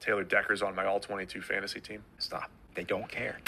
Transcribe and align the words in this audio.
Taylor 0.00 0.24
Decker's 0.24 0.62
on 0.62 0.74
my 0.74 0.86
all 0.86 0.98
22 0.98 1.42
fantasy 1.42 1.80
team. 1.80 2.02
Stop. 2.18 2.50
They 2.74 2.84
don't 2.84 3.08
care. 3.08 3.38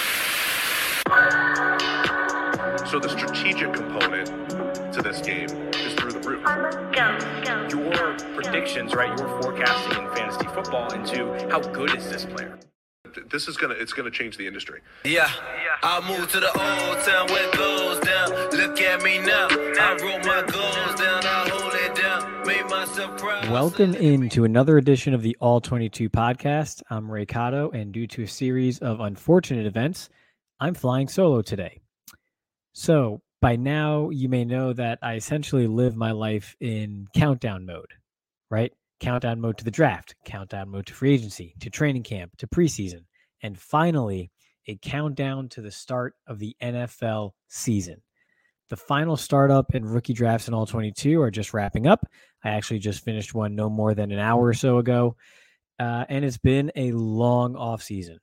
So 2.87 2.99
the 2.99 3.09
strategic 3.09 3.73
component 3.73 4.29
to 4.93 5.03
this 5.03 5.21
game 5.21 5.49
is 5.75 5.95
through 5.95 6.13
the 6.13 6.21
roof. 6.21 6.45
Go, 6.45 7.19
go, 7.43 7.69
Your 7.69 8.17
predictions, 8.35 8.95
right? 8.95 9.17
Your 9.19 9.41
forecasting 9.41 10.05
in 10.05 10.15
fantasy 10.15 10.47
football 10.49 10.93
into 10.93 11.33
how 11.51 11.61
good 11.61 11.97
is 11.97 12.09
this 12.11 12.25
player? 12.25 12.59
This 13.31 13.47
is 13.49 13.57
gonna 13.57 13.75
it's 13.75 13.93
gonna 13.93 14.11
change 14.11 14.37
the 14.39 14.47
industry. 14.47 14.81
Yeah, 15.05 15.31
I 15.83 16.01
moved 16.09 16.31
to 16.31 16.41
the 16.41 16.49
old 16.49 17.05
town 17.05 17.27
where 17.29 17.47
it 17.47 17.55
goes 17.55 18.01
down. 18.01 18.31
Look 18.53 18.81
at 18.81 19.03
me 19.03 19.19
now. 19.19 19.49
I 19.51 19.99
wrote 20.01 20.25
my 20.25 20.41
goals 20.51 21.01
down. 21.01 21.25
I 21.25 21.49
hold 21.51 21.72
Welcome 22.45 23.95
into 23.95 24.43
another 24.43 24.77
edition 24.77 25.15
of 25.15 25.23
the 25.23 25.37
All 25.41 25.61
22 25.61 26.11
podcast. 26.11 26.83
I'm 26.91 27.09
Ray 27.09 27.25
Cotto, 27.25 27.73
and 27.73 27.93
due 27.93 28.09
to 28.09 28.25
a 28.25 28.27
series 28.27 28.81
of 28.81 28.99
unfortunate 28.99 29.65
events, 29.65 30.09
I'm 30.59 30.75
flying 30.75 31.07
solo 31.07 31.43
today. 31.43 31.81
So, 32.73 33.23
by 33.41 33.55
now, 33.55 34.11
you 34.11 34.29
may 34.29 34.45
know 34.45 34.73
that 34.73 34.99
I 35.03 35.15
essentially 35.15 35.69
live 35.69 35.95
my 35.95 36.11
life 36.11 36.57
in 36.61 37.07
countdown 37.15 37.65
mode, 37.65 37.93
right? 38.51 38.73
Countdown 38.99 39.41
mode 39.41 39.59
to 39.59 39.65
the 39.65 39.71
draft, 39.71 40.17
countdown 40.25 40.69
mode 40.69 40.87
to 40.87 40.95
free 40.95 41.15
agency, 41.15 41.55
to 41.61 41.71
training 41.71 42.03
camp, 42.03 42.37
to 42.39 42.49
preseason, 42.49 43.05
and 43.45 43.57
finally, 43.57 44.33
a 44.67 44.77
countdown 44.83 45.49
to 45.51 45.61
the 45.61 45.71
start 45.71 46.15
of 46.27 46.41
the 46.41 46.57
NFL 46.61 47.31
season. 47.47 48.03
The 48.73 48.77
final 48.77 49.19
startup 49.19 49.75
and 49.75 49.93
rookie 49.93 50.15
drafts 50.15 50.49
in 50.49 50.55
all 50.55 50.65
22 50.65 51.21
are 51.21 51.31
just 51.31 51.53
wrapping 51.53 51.87
up. 51.87 52.07
I 52.45 52.51
actually 52.51 52.81
just 52.81 53.05
finished 53.05 53.35
one 53.35 53.55
no 53.55 53.71
more 53.71 53.95
than 53.95 54.13
an 54.13 54.19
hour 54.19 54.45
or 54.45 54.55
so 54.55 54.79
ago. 54.79 55.17
Uh, 55.79 56.05
and 56.09 56.25
it's 56.25 56.39
been 56.39 56.71
a 56.77 56.93
long 56.93 57.57
off 57.57 57.83
season. 57.83 58.19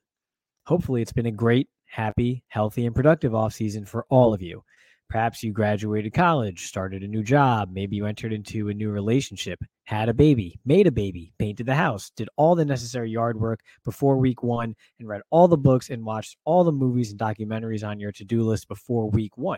Hopefully, 0.65 1.01
it's 1.01 1.13
been 1.13 1.25
a 1.25 1.31
great, 1.31 1.67
happy, 1.85 2.43
healthy, 2.47 2.85
and 2.85 2.95
productive 2.95 3.33
off 3.33 3.53
season 3.53 3.85
for 3.85 4.05
all 4.09 4.33
of 4.33 4.41
you. 4.41 4.63
Perhaps 5.09 5.41
you 5.41 5.51
graduated 5.51 6.13
college, 6.13 6.67
started 6.67 7.01
a 7.01 7.07
new 7.07 7.23
job, 7.23 7.69
maybe 7.71 7.95
you 7.95 8.05
entered 8.05 8.31
into 8.31 8.69
a 8.69 8.73
new 8.75 8.91
relationship, 8.91 9.59
had 9.85 10.07
a 10.07 10.13
baby, 10.13 10.59
made 10.65 10.85
a 10.85 10.91
baby, 10.91 11.33
painted 11.39 11.65
the 11.65 11.73
house, 11.73 12.11
did 12.15 12.29
all 12.35 12.53
the 12.53 12.63
necessary 12.63 13.09
yard 13.09 13.39
work 13.39 13.61
before 13.83 14.17
week 14.17 14.43
one, 14.43 14.75
and 14.99 15.07
read 15.07 15.21
all 15.31 15.47
the 15.47 15.57
books 15.57 15.89
and 15.89 16.05
watched 16.05 16.37
all 16.45 16.63
the 16.63 16.71
movies 16.71 17.09
and 17.09 17.19
documentaries 17.19 17.83
on 17.85 17.99
your 17.99 18.11
to 18.11 18.23
do 18.23 18.43
list 18.43 18.67
before 18.67 19.09
week 19.09 19.35
one. 19.35 19.57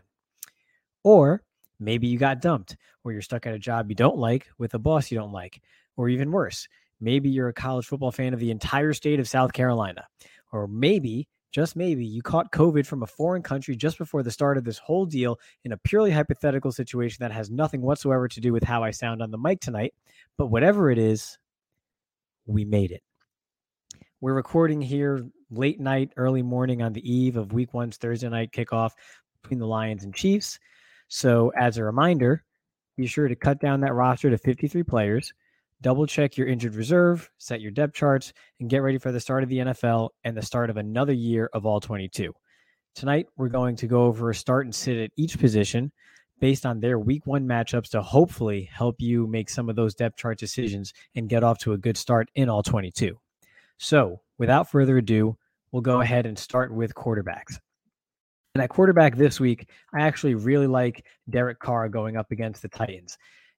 Or 1.03 1.43
maybe 1.81 2.07
you 2.07 2.17
got 2.17 2.41
dumped, 2.41 2.77
or 3.03 3.11
you're 3.11 3.21
stuck 3.21 3.45
at 3.45 3.53
a 3.53 3.59
job 3.59 3.89
you 3.89 3.95
don't 3.95 4.17
like 4.17 4.47
with 4.57 4.73
a 4.73 4.79
boss 4.79 5.11
you 5.11 5.17
don't 5.17 5.33
like, 5.33 5.61
or 5.97 6.07
even 6.07 6.31
worse, 6.31 6.67
maybe 7.01 7.29
you're 7.29 7.49
a 7.49 7.53
college 7.53 7.85
football 7.85 8.11
fan 8.11 8.33
of 8.33 8.39
the 8.39 8.51
entire 8.51 8.93
state 8.93 9.19
of 9.19 9.27
South 9.27 9.51
Carolina, 9.51 10.05
or 10.53 10.67
maybe 10.67 11.27
just 11.51 11.75
maybe 11.75 12.05
you 12.05 12.21
caught 12.21 12.51
COVID 12.53 12.85
from 12.85 13.03
a 13.03 13.07
foreign 13.07 13.41
country 13.41 13.75
just 13.75 13.97
before 13.97 14.23
the 14.23 14.31
start 14.31 14.57
of 14.57 14.63
this 14.63 14.77
whole 14.77 15.05
deal 15.05 15.37
in 15.65 15.73
a 15.73 15.77
purely 15.77 16.11
hypothetical 16.11 16.71
situation 16.71 17.17
that 17.19 17.31
has 17.33 17.51
nothing 17.51 17.81
whatsoever 17.81 18.27
to 18.29 18.39
do 18.39 18.53
with 18.53 18.63
how 18.63 18.83
I 18.83 18.91
sound 18.91 19.21
on 19.21 19.31
the 19.31 19.37
mic 19.37 19.59
tonight. 19.59 19.93
But 20.37 20.47
whatever 20.47 20.89
it 20.89 20.97
is, 20.97 21.37
we 22.45 22.63
made 22.63 22.91
it. 22.91 23.03
We're 24.21 24.33
recording 24.33 24.81
here 24.81 25.27
late 25.49 25.79
night, 25.79 26.13
early 26.15 26.41
morning 26.41 26.81
on 26.81 26.93
the 26.93 27.11
eve 27.11 27.35
of 27.35 27.51
week 27.51 27.73
one's 27.73 27.97
Thursday 27.97 28.29
night 28.29 28.51
kickoff 28.51 28.91
between 29.41 29.59
the 29.59 29.67
Lions 29.67 30.03
and 30.05 30.15
Chiefs. 30.15 30.57
So, 31.13 31.51
as 31.57 31.77
a 31.77 31.83
reminder, 31.83 32.45
be 32.95 33.05
sure 33.05 33.27
to 33.27 33.35
cut 33.35 33.59
down 33.59 33.81
that 33.81 33.93
roster 33.93 34.29
to 34.29 34.37
53 34.37 34.81
players 34.83 35.33
double 35.81 36.05
check 36.05 36.37
your 36.37 36.47
injured 36.47 36.75
reserve, 36.75 37.29
set 37.37 37.61
your 37.61 37.71
depth 37.71 37.93
charts, 37.93 38.33
and 38.59 38.69
get 38.69 38.79
ready 38.79 38.97
for 38.97 39.11
the 39.11 39.19
start 39.19 39.43
of 39.43 39.49
the 39.49 39.57
NFL 39.57 40.09
and 40.23 40.37
the 40.37 40.41
start 40.41 40.69
of 40.69 40.77
another 40.77 41.13
year 41.13 41.49
of 41.53 41.65
all 41.65 41.79
22. 41.79 42.33
Tonight, 42.93 43.27
we're 43.37 43.49
going 43.49 43.75
to 43.77 43.87
go 43.87 44.03
over 44.03 44.29
a 44.29 44.35
start 44.35 44.65
and 44.65 44.75
sit 44.75 44.97
at 44.97 45.11
each 45.17 45.39
position 45.39 45.91
based 46.39 46.65
on 46.65 46.79
their 46.79 46.99
week 46.99 47.25
one 47.25 47.47
matchups 47.47 47.89
to 47.89 48.01
hopefully 48.01 48.69
help 48.71 48.95
you 48.99 49.27
make 49.27 49.49
some 49.49 49.69
of 49.69 49.75
those 49.75 49.95
depth 49.95 50.17
chart 50.17 50.37
decisions 50.37 50.93
and 51.15 51.29
get 51.29 51.43
off 51.43 51.57
to 51.59 51.73
a 51.73 51.77
good 51.77 51.97
start 51.97 52.29
in 52.35 52.49
all 52.49 52.63
22. 52.63 53.17
So, 53.77 54.21
without 54.37 54.69
further 54.69 54.97
ado, 54.97 55.37
we'll 55.71 55.81
go 55.81 56.01
ahead 56.01 56.25
and 56.25 56.37
start 56.37 56.73
with 56.73 56.93
quarterbacks. 56.93 57.57
And 58.53 58.61
at 58.61 58.69
quarterback 58.69 59.15
this 59.15 59.39
week, 59.39 59.69
I 59.93 60.01
actually 60.01 60.35
really 60.35 60.67
like 60.67 61.05
Derek 61.29 61.59
Carr 61.59 61.87
going 61.87 62.17
up 62.17 62.31
against 62.31 62.61
the 62.61 62.67
Titans. 62.67 63.17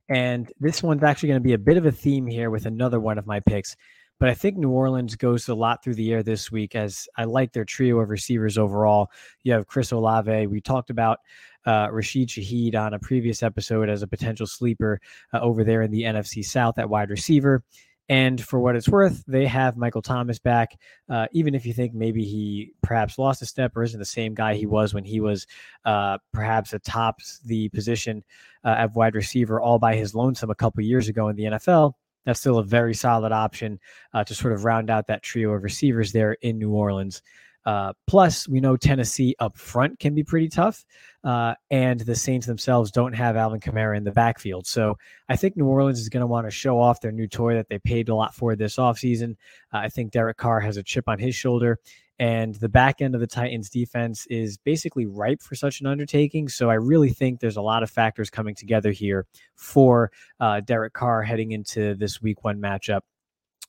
And 0.09 0.51
this 0.59 0.83
one's 0.83 1.03
actually 1.03 1.29
going 1.29 1.41
to 1.41 1.47
be 1.47 1.53
a 1.53 1.57
bit 1.57 1.77
of 1.77 1.85
a 1.85 1.91
theme 1.91 2.27
here 2.27 2.51
with 2.51 2.67
another 2.67 2.99
one 2.99 3.17
of 3.17 3.25
my 3.25 3.39
picks. 3.39 3.75
But 4.19 4.29
I 4.29 4.35
think 4.35 4.57
New 4.57 4.69
Orleans 4.69 5.15
goes 5.15 5.49
a 5.49 5.55
lot 5.55 5.83
through 5.83 5.95
the 5.95 6.13
air 6.13 6.21
this 6.21 6.51
week 6.51 6.75
as 6.75 7.07
I 7.17 7.23
like 7.23 7.51
their 7.51 7.65
trio 7.65 7.99
of 7.99 8.09
receivers 8.09 8.57
overall. 8.57 9.09
You 9.41 9.53
have 9.53 9.65
Chris 9.65 9.91
Olave. 9.91 10.47
We 10.47 10.61
talked 10.61 10.91
about 10.91 11.19
uh, 11.65 11.87
Rashid 11.91 12.29
Shaheed 12.29 12.75
on 12.75 12.93
a 12.93 12.99
previous 12.99 13.41
episode 13.41 13.89
as 13.89 14.03
a 14.03 14.07
potential 14.07 14.45
sleeper 14.45 15.01
uh, 15.33 15.39
over 15.39 15.63
there 15.63 15.81
in 15.81 15.89
the 15.89 16.03
NFC 16.03 16.45
South 16.45 16.77
at 16.77 16.89
wide 16.89 17.09
receiver. 17.09 17.63
And 18.09 18.43
for 18.43 18.59
what 18.59 18.75
it's 18.75 18.89
worth, 18.89 19.23
they 19.27 19.45
have 19.47 19.77
Michael 19.77 20.01
Thomas 20.01 20.37
back. 20.37 20.77
Uh, 21.09 21.27
even 21.31 21.55
if 21.55 21.65
you 21.65 21.73
think 21.73 21.93
maybe 21.93 22.25
he 22.25 22.73
perhaps 22.81 23.17
lost 23.17 23.41
a 23.41 23.45
step 23.45 23.75
or 23.75 23.83
isn't 23.83 23.99
the 23.99 24.05
same 24.05 24.33
guy 24.33 24.55
he 24.55 24.65
was 24.65 24.93
when 24.93 25.05
he 25.05 25.21
was 25.21 25.47
uh, 25.85 26.17
perhaps 26.33 26.73
atop 26.73 27.21
the 27.45 27.69
position 27.69 28.23
uh, 28.63 28.87
wide 28.93 29.15
receiver 29.15 29.61
all 29.61 29.79
by 29.79 29.95
his 29.95 30.13
lonesome 30.13 30.49
a 30.49 30.55
couple 30.55 30.83
years 30.83 31.07
ago 31.07 31.29
in 31.29 31.35
the 31.35 31.43
NFL, 31.43 31.93
that's 32.25 32.39
still 32.39 32.57
a 32.57 32.63
very 32.63 32.93
solid 32.93 33.31
option 33.31 33.79
uh, 34.13 34.23
to 34.23 34.35
sort 34.35 34.53
of 34.53 34.65
round 34.65 34.89
out 34.89 35.07
that 35.07 35.23
trio 35.23 35.51
of 35.51 35.63
receivers 35.63 36.11
there 36.11 36.33
in 36.41 36.57
New 36.57 36.71
Orleans. 36.71 37.21
Uh, 37.65 37.93
plus, 38.07 38.47
we 38.47 38.59
know 38.59 38.75
Tennessee 38.75 39.35
up 39.39 39.57
front 39.57 39.99
can 39.99 40.13
be 40.13 40.23
pretty 40.23 40.49
tough, 40.49 40.85
uh, 41.23 41.55
and 41.71 42.01
the 42.01 42.15
Saints 42.15 42.45
themselves 42.45 42.91
don't 42.91 43.13
have 43.13 43.37
Alvin 43.37 43.59
Kamara 43.59 43.95
in 43.95 44.03
the 44.03 44.11
backfield. 44.11 44.67
So 44.67 44.97
I 45.29 45.35
think 45.35 45.55
New 45.55 45.65
Orleans 45.65 45.99
is 45.99 46.09
going 46.09 46.21
to 46.21 46.27
want 46.27 46.45
to 46.47 46.51
show 46.51 46.79
off 46.79 47.01
their 47.01 47.11
new 47.11 47.27
toy 47.27 47.53
that 47.55 47.69
they 47.69 47.79
paid 47.79 48.09
a 48.09 48.15
lot 48.15 48.35
for 48.35 48.55
this 48.55 48.75
offseason. 48.75 49.37
Uh, 49.73 49.77
I 49.77 49.89
think 49.89 50.11
Derek 50.11 50.37
Carr 50.37 50.59
has 50.59 50.77
a 50.77 50.83
chip 50.83 51.07
on 51.07 51.19
his 51.19 51.35
shoulder, 51.35 51.79
and 52.19 52.55
the 52.55 52.69
back 52.69 53.01
end 53.01 53.15
of 53.15 53.21
the 53.21 53.27
Titans 53.27 53.69
defense 53.69 54.25
is 54.27 54.57
basically 54.57 55.05
ripe 55.05 55.41
for 55.41 55.55
such 55.55 55.81
an 55.81 55.87
undertaking. 55.87 56.47
So 56.49 56.69
I 56.69 56.75
really 56.75 57.09
think 57.09 57.39
there's 57.39 57.57
a 57.57 57.61
lot 57.61 57.83
of 57.83 57.89
factors 57.89 58.29
coming 58.29 58.55
together 58.55 58.91
here 58.91 59.25
for 59.55 60.11
uh, 60.39 60.59
Derek 60.61 60.93
Carr 60.93 61.23
heading 61.23 61.53
into 61.53 61.95
this 61.95 62.21
week 62.21 62.43
one 62.43 62.59
matchup 62.59 63.01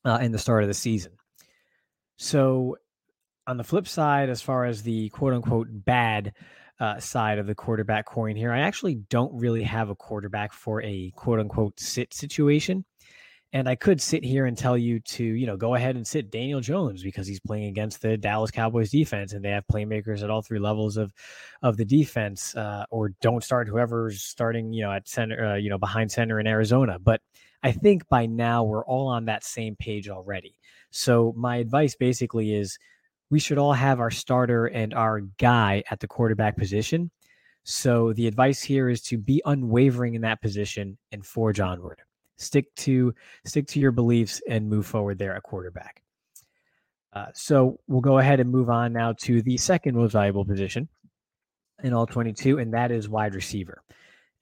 uh, 0.05 0.19
in 0.21 0.33
the 0.33 0.39
start 0.39 0.63
of 0.63 0.69
the 0.69 0.75
season. 0.75 1.13
So 2.17 2.77
on 3.47 3.57
the 3.57 3.65
flip 3.65 3.87
side, 3.87 4.31
as 4.31 4.43
far 4.43 4.65
as 4.65 4.83
the 4.83 5.09
quote 5.11 5.33
unquote 5.33 5.69
bad 5.71 6.33
uh, 6.81 6.99
side 6.99 7.39
of 7.39 7.47
the 7.47 7.55
quarterback 7.55 8.07
coin 8.07 8.37
here, 8.37 8.53
I 8.53 8.61
actually 8.61 8.97
don't 8.97 9.33
really 9.39 9.63
have 9.63 9.91
a 9.91 9.95
quarterback 9.95 10.53
for 10.53 10.83
a 10.83 11.13
quote 11.15 11.41
unquote 11.41 11.79
sit 11.79 12.13
situation. 12.13 12.85
And 13.53 13.69
I 13.69 13.77
could 13.77 14.01
sit 14.01 14.25
here 14.25 14.47
and 14.47 14.59
tell 14.59 14.77
you 14.77 14.99
to, 14.99 15.23
you 15.23 15.47
know, 15.47 15.57
go 15.57 15.77
ahead 15.77 15.95
and 15.95 16.05
sit 16.05 16.33
Daniel 16.33 16.61
Jones 16.61 17.05
because 17.05 17.29
he's 17.29 17.39
playing 17.39 17.67
against 17.69 18.03
the 18.03 18.17
Dallas 18.17 18.51
Cowboys 18.51 18.91
defense, 18.91 19.33
and 19.33 19.45
they 19.45 19.51
have 19.51 19.63
playmakers 19.73 20.25
at 20.25 20.31
all 20.31 20.43
three 20.43 20.59
levels 20.59 20.97
of 20.97 21.13
of 21.63 21.77
the 21.77 21.85
defense. 21.85 22.57
Uh, 22.57 22.85
or 22.91 23.11
don't 23.21 23.45
start 23.45 23.69
whoever's 23.69 24.23
starting, 24.23 24.73
you 24.73 24.83
know, 24.83 24.91
at 24.91 25.09
center, 25.09 25.53
uh, 25.53 25.55
you 25.55 25.71
know, 25.71 25.79
behind 25.79 26.11
center 26.11 26.41
in 26.41 26.49
Arizona. 26.49 26.99
But 26.99 27.21
I 27.63 27.71
think 27.71 28.09
by 28.09 28.27
now 28.27 28.65
we're 28.65 28.85
all 28.85 29.07
on 29.07 29.27
that 29.27 29.45
same 29.45 29.77
page 29.77 30.09
already. 30.09 30.59
So 30.91 31.33
my 31.37 31.57
advice 31.57 31.95
basically 31.95 32.55
is 32.55 32.77
we 33.31 33.39
should 33.39 33.59
all 33.59 33.73
have 33.73 34.01
our 34.01 34.11
starter 34.11 34.67
and 34.67 34.95
our 34.95 35.21
guy 35.39 35.83
at 35.91 36.01
the 36.01 36.07
quarterback 36.07 36.57
position. 36.57 37.11
So 37.65 38.13
the 38.13 38.27
advice 38.27 38.63
here 38.63 38.89
is 38.89 39.01
to 39.03 39.19
be 39.19 39.43
unwavering 39.45 40.15
in 40.15 40.23
that 40.23 40.43
position 40.43 40.99
and 41.13 41.25
forge 41.25 41.61
onward. 41.61 42.01
Stick 42.37 42.75
to 42.77 43.15
stick 43.45 43.67
to 43.69 43.81
your 43.81 43.93
beliefs 43.93 44.43
and 44.49 44.69
move 44.69 44.87
forward 44.87 45.19
there 45.19 45.35
at 45.35 45.43
quarterback. 45.43 46.03
Uh, 47.13 47.27
so 47.33 47.79
we'll 47.87 48.01
go 48.01 48.19
ahead 48.19 48.41
and 48.41 48.51
move 48.51 48.69
on 48.69 48.93
now 48.93 49.13
to 49.13 49.41
the 49.43 49.57
second 49.57 49.95
most 49.95 50.13
valuable 50.13 50.45
position 50.45 50.89
in 51.83 51.93
all 51.93 52.07
22, 52.07 52.59
and 52.59 52.75
that 52.75 52.91
is 52.91 53.09
wide 53.09 53.35
receiver. 53.35 53.83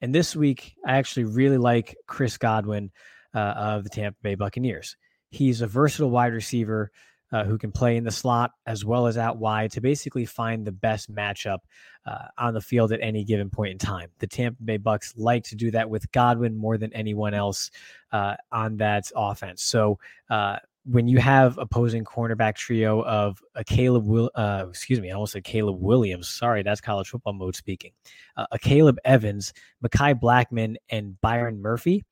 And 0.01 0.13
this 0.13 0.35
week, 0.35 0.75
I 0.85 0.97
actually 0.97 1.25
really 1.25 1.57
like 1.57 1.95
Chris 2.07 2.37
Godwin 2.37 2.91
uh, 3.33 3.37
of 3.37 3.83
the 3.83 3.89
Tampa 3.89 4.17
Bay 4.21 4.35
Buccaneers. 4.35 4.97
He's 5.29 5.61
a 5.61 5.67
versatile 5.67 6.09
wide 6.09 6.33
receiver 6.33 6.91
uh, 7.33 7.43
who 7.43 7.57
can 7.57 7.71
play 7.71 7.97
in 7.97 8.03
the 8.03 8.11
slot 8.11 8.51
as 8.67 8.85
well 8.85 9.07
as 9.07 9.17
out 9.17 9.37
wide 9.37 9.71
to 9.71 9.81
basically 9.81 10.25
find 10.25 10.65
the 10.65 10.71
best 10.71 11.13
matchup 11.13 11.59
uh, 12.05 12.27
on 12.37 12.53
the 12.53 12.61
field 12.61 12.91
at 12.91 13.01
any 13.01 13.23
given 13.23 13.49
point 13.49 13.71
in 13.71 13.77
time. 13.77 14.09
The 14.19 14.27
Tampa 14.27 14.61
Bay 14.63 14.77
Bucks 14.77 15.13
like 15.17 15.43
to 15.45 15.55
do 15.55 15.71
that 15.71 15.89
with 15.89 16.09
Godwin 16.11 16.55
more 16.55 16.77
than 16.77 16.93
anyone 16.93 17.33
else 17.33 17.71
uh, 18.11 18.35
on 18.51 18.77
that 18.77 19.11
offense. 19.15 19.63
So 19.63 19.97
uh, 20.29 20.57
when 20.85 21.07
you 21.07 21.17
have 21.17 21.57
opposing 21.57 22.03
cornerback 22.03 22.55
trio 22.55 23.03
of 23.03 23.41
a 23.55 23.63
Caleb 23.63 24.05
Will, 24.05 24.29
uh, 24.35 24.65
excuse 24.69 25.01
me, 25.01 25.09
I 25.09 25.13
almost 25.15 25.33
said 25.33 25.43
Caleb 25.43 25.81
Williams. 25.81 26.29
Sorry, 26.29 26.61
that's 26.61 26.81
college 26.81 27.09
football 27.09 27.33
mode 27.33 27.55
speaking. 27.55 27.93
Uh, 28.37 28.45
a 28.51 28.59
Caleb 28.59 28.99
Evans, 29.05 29.53
Mekhi 29.83 30.13
Blackmon, 30.19 30.75
and 30.89 31.19
Byron 31.21 31.59
Murphy 31.59 32.03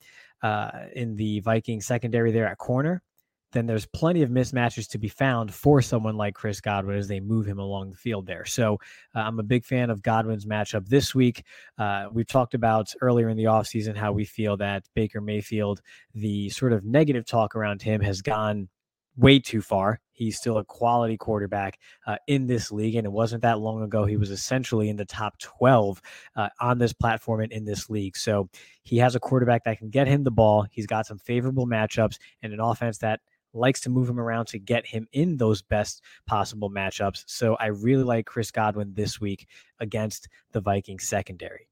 uh, 0.41 0.71
in 0.95 1.15
the 1.15 1.41
Viking 1.41 1.79
secondary 1.79 2.31
there 2.31 2.47
at 2.47 2.57
corner 2.57 3.03
then 3.51 3.65
there's 3.65 3.85
plenty 3.85 4.21
of 4.21 4.29
mismatches 4.29 4.89
to 4.89 4.97
be 4.97 5.07
found 5.07 5.53
for 5.53 5.81
someone 5.81 6.15
like 6.15 6.35
Chris 6.35 6.61
Godwin 6.61 6.97
as 6.97 7.07
they 7.07 7.19
move 7.19 7.45
him 7.45 7.59
along 7.59 7.91
the 7.91 7.97
field 7.97 8.25
there. 8.25 8.45
So 8.45 8.79
uh, 9.15 9.19
I'm 9.19 9.39
a 9.39 9.43
big 9.43 9.65
fan 9.65 9.89
of 9.89 10.01
Godwin's 10.01 10.45
matchup 10.45 10.87
this 10.87 11.13
week. 11.13 11.43
Uh, 11.77 12.05
we've 12.11 12.27
talked 12.27 12.53
about 12.53 12.93
earlier 13.01 13.29
in 13.29 13.37
the 13.37 13.45
offseason 13.45 13.95
how 13.95 14.11
we 14.11 14.25
feel 14.25 14.57
that 14.57 14.85
Baker 14.95 15.21
Mayfield, 15.21 15.81
the 16.13 16.49
sort 16.49 16.73
of 16.73 16.85
negative 16.85 17.25
talk 17.25 17.55
around 17.55 17.81
him 17.81 18.01
has 18.01 18.21
gone 18.21 18.69
way 19.17 19.39
too 19.39 19.61
far. 19.61 19.99
He's 20.13 20.37
still 20.37 20.57
a 20.57 20.65
quality 20.65 21.17
quarterback 21.17 21.79
uh, 22.05 22.17
in 22.27 22.47
this 22.47 22.71
league. 22.71 22.95
And 22.95 23.05
it 23.05 23.11
wasn't 23.11 23.41
that 23.41 23.59
long 23.59 23.81
ago. 23.81 24.05
He 24.05 24.17
was 24.17 24.31
essentially 24.31 24.89
in 24.89 24.95
the 24.95 25.05
top 25.05 25.37
12 25.39 26.01
uh, 26.35 26.49
on 26.59 26.77
this 26.77 26.93
platform 26.93 27.41
and 27.41 27.51
in 27.51 27.65
this 27.65 27.89
league. 27.89 28.15
So 28.15 28.49
he 28.83 28.97
has 28.97 29.15
a 29.15 29.19
quarterback 29.19 29.63
that 29.65 29.79
can 29.79 29.89
get 29.89 30.07
him 30.07 30.23
the 30.23 30.31
ball. 30.31 30.65
He's 30.71 30.87
got 30.87 31.05
some 31.05 31.17
favorable 31.17 31.67
matchups 31.67 32.17
and 32.41 32.53
an 32.53 32.59
offense 32.59 32.99
that 32.99 33.19
likes 33.53 33.81
to 33.81 33.89
move 33.89 34.09
him 34.09 34.19
around 34.19 34.47
to 34.47 34.59
get 34.59 34.85
him 34.85 35.07
in 35.11 35.37
those 35.37 35.61
best 35.61 36.01
possible 36.25 36.69
matchups. 36.69 37.23
So 37.27 37.55
I 37.55 37.67
really 37.67 38.03
like 38.03 38.25
Chris 38.25 38.51
Godwin 38.51 38.93
this 38.93 39.19
week 39.19 39.47
against 39.79 40.29
the 40.51 40.61
Vikings 40.61 41.07
secondary. 41.07 41.67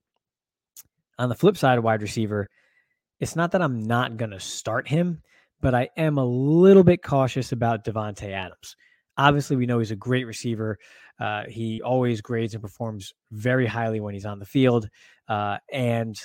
On 1.18 1.30
the 1.30 1.36
flip 1.36 1.58
side 1.58 1.80
wide 1.80 2.02
receiver, 2.02 2.50
it's 3.20 3.36
not 3.36 3.52
that 3.52 3.62
I'm 3.62 3.84
not 3.84 4.18
going 4.18 4.32
to 4.32 4.40
start 4.40 4.88
him, 4.88 5.22
but 5.62 5.76
I 5.76 5.90
am 5.98 6.18
a 6.18 6.26
little 6.26 6.84
bit 6.84 7.04
cautious 7.04 7.52
about 7.52 7.84
Davante 7.84 8.32
Adams. 8.32 8.76
Obviously, 9.18 9.58
we 9.58 9.66
know 9.66 9.80
he's 9.80 9.92
a 9.92 9.98
great 9.98 10.26
receiver. 10.26 10.78
Uh, 11.20 11.44
he 11.50 11.82
always 11.82 12.22
grades 12.22 12.54
and 12.54 12.64
performs 12.64 13.14
very 13.32 13.66
highly 13.66 14.00
when 14.00 14.14
he's 14.14 14.26
on 14.26 14.40
the 14.40 14.46
field. 14.46 14.88
Uh, 15.28 15.58
and 15.72 16.18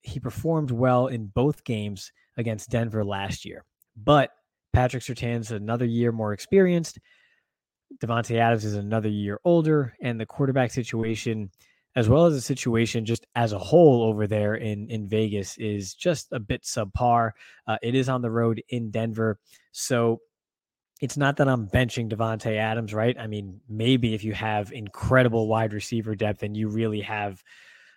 he 0.00 0.18
performed 0.18 0.70
well 0.70 1.08
in 1.08 1.26
both 1.26 1.64
games 1.64 2.10
against 2.38 2.70
Denver 2.70 3.04
last 3.04 3.44
year. 3.44 3.66
But 3.94 4.30
Patrick 4.72 5.02
Surtain's 5.02 5.50
another 5.50 5.84
year 5.84 6.12
more 6.12 6.32
experienced. 6.32 6.98
Davante 8.00 8.36
Adams 8.38 8.64
is 8.64 8.74
another 8.74 9.08
year 9.08 9.40
older, 9.44 9.94
and 10.00 10.20
the 10.20 10.26
quarterback 10.26 10.70
situation, 10.70 11.50
as 11.96 12.08
well 12.08 12.26
as 12.26 12.34
the 12.34 12.40
situation 12.40 13.04
just 13.04 13.26
as 13.34 13.52
a 13.52 13.58
whole 13.58 14.04
over 14.04 14.26
there 14.26 14.54
in 14.54 14.88
in 14.90 15.08
Vegas, 15.08 15.58
is 15.58 15.94
just 15.94 16.28
a 16.32 16.38
bit 16.38 16.62
subpar. 16.62 17.32
Uh, 17.66 17.78
it 17.82 17.94
is 17.94 18.08
on 18.08 18.22
the 18.22 18.30
road 18.30 18.62
in 18.68 18.90
Denver, 18.90 19.38
so 19.72 20.20
it's 21.00 21.16
not 21.16 21.36
that 21.38 21.48
I'm 21.48 21.66
benching 21.66 22.10
Davante 22.12 22.56
Adams, 22.56 22.92
right? 22.92 23.16
I 23.18 23.26
mean, 23.26 23.60
maybe 23.68 24.14
if 24.14 24.22
you 24.22 24.34
have 24.34 24.70
incredible 24.70 25.48
wide 25.48 25.72
receiver 25.72 26.14
depth 26.14 26.42
and 26.42 26.56
you 26.56 26.68
really 26.68 27.00
have, 27.00 27.42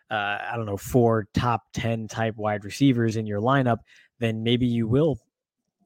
uh, 0.09 0.37
I 0.49 0.53
don't 0.55 0.65
know, 0.65 0.77
four 0.77 1.27
top 1.33 1.63
ten 1.73 2.07
type 2.07 2.35
wide 2.37 2.63
receivers 2.63 3.17
in 3.17 3.27
your 3.27 3.41
lineup, 3.41 3.79
then 4.19 4.41
maybe 4.41 4.65
you 4.65 4.87
will 4.87 5.19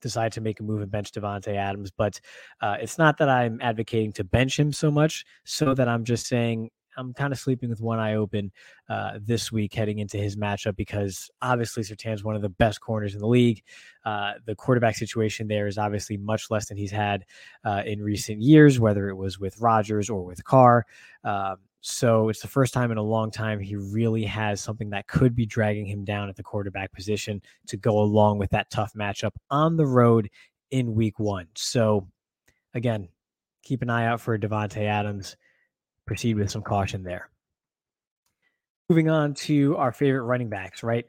decide 0.02 0.32
to 0.34 0.42
make 0.42 0.60
a 0.60 0.64
move 0.64 0.82
and 0.82 0.92
bench 0.92 1.12
Davante 1.12 1.56
Adams. 1.56 1.92
But 1.92 2.20
uh, 2.62 2.78
it's 2.80 2.98
not 2.98 3.18
that 3.18 3.30
I'm 3.30 3.60
advocating 3.62 4.14
to 4.14 4.24
bench 4.24 4.60
him 4.60 4.72
so 4.72 4.92
much, 4.92 5.26
so 5.44 5.74
that 5.74 5.88
I'm 5.88 6.04
just 6.04 6.28
saying 6.28 6.70
I'm 6.98 7.14
kind 7.14 7.32
of 7.32 7.40
sleeping 7.40 7.70
with 7.70 7.80
one 7.80 8.00
eye 8.00 8.16
open 8.16 8.52
uh, 8.90 9.20
this 9.22 9.52
week 9.52 9.74
heading 9.74 10.00
into 10.00 10.18
his 10.18 10.36
matchup 10.36 10.76
because 10.76 11.30
obviously 11.42 11.84
Surtain's 11.84 12.24
one 12.24 12.36
of 12.36 12.42
the 12.42 12.50
best 12.50 12.82
corners 12.82 13.14
in 13.14 13.22
the 13.22 13.28
league. 13.28 13.62
Uh, 14.04 14.34
the 14.46 14.56
quarterback 14.56 14.96
situation 14.96 15.48
there 15.48 15.68
is 15.68 15.78
obviously 15.78 16.18
much 16.18 16.50
less 16.50 16.68
than 16.68 16.78
he's 16.78 16.92
had 16.92 17.24
uh, 17.64 17.84
in 17.86 18.02
recent 18.02 18.42
years, 18.42 18.80
whether 18.80 19.10
it 19.10 19.16
was 19.16 19.40
with 19.40 19.60
Rodgers 19.62 20.10
or 20.10 20.24
with 20.24 20.44
Carr. 20.44 20.86
Um, 21.24 21.58
so 21.82 22.30
it's 22.30 22.42
the 22.42 22.48
first 22.48 22.74
time 22.74 22.92
in 22.92 22.98
a 22.98 23.04
long 23.04 23.32
time 23.32 23.60
he 23.60 23.76
really 23.76 24.24
has 24.24 24.62
something 24.62 24.90
that 24.90 25.08
could 25.08 25.36
be 25.36 25.46
dragging 25.46 25.86
him 25.86 26.04
down 26.04 26.30
at 26.30 26.36
the 26.36 26.44
quarterback 26.44 26.92
position 26.92 27.42
to 27.68 27.78
go 27.78 28.00
along 28.00 28.40
with 28.40 28.50
that 28.50 28.70
tough 28.70 28.94
matchup 28.94 29.32
on 29.50 29.78
the 29.78 29.86
road 29.86 30.30
in 30.72 30.96
week 30.96 31.20
one. 31.20 31.48
So 31.56 32.08
again, 32.74 33.10
keep 33.64 33.82
an 33.82 33.90
eye 33.90 34.06
out 34.06 34.22
for 34.22 34.38
Davante 34.38 34.86
Adams. 34.86 35.38
Proceed 36.06 36.38
with 36.38 36.50
some 36.50 36.62
caution 36.62 37.04
there. 37.04 37.30
Moving 38.90 39.10
on 39.10 39.34
to 39.36 39.76
our 39.76 39.92
favorite 39.92 40.24
running 40.24 40.50
backs, 40.50 40.82
right? 40.82 41.06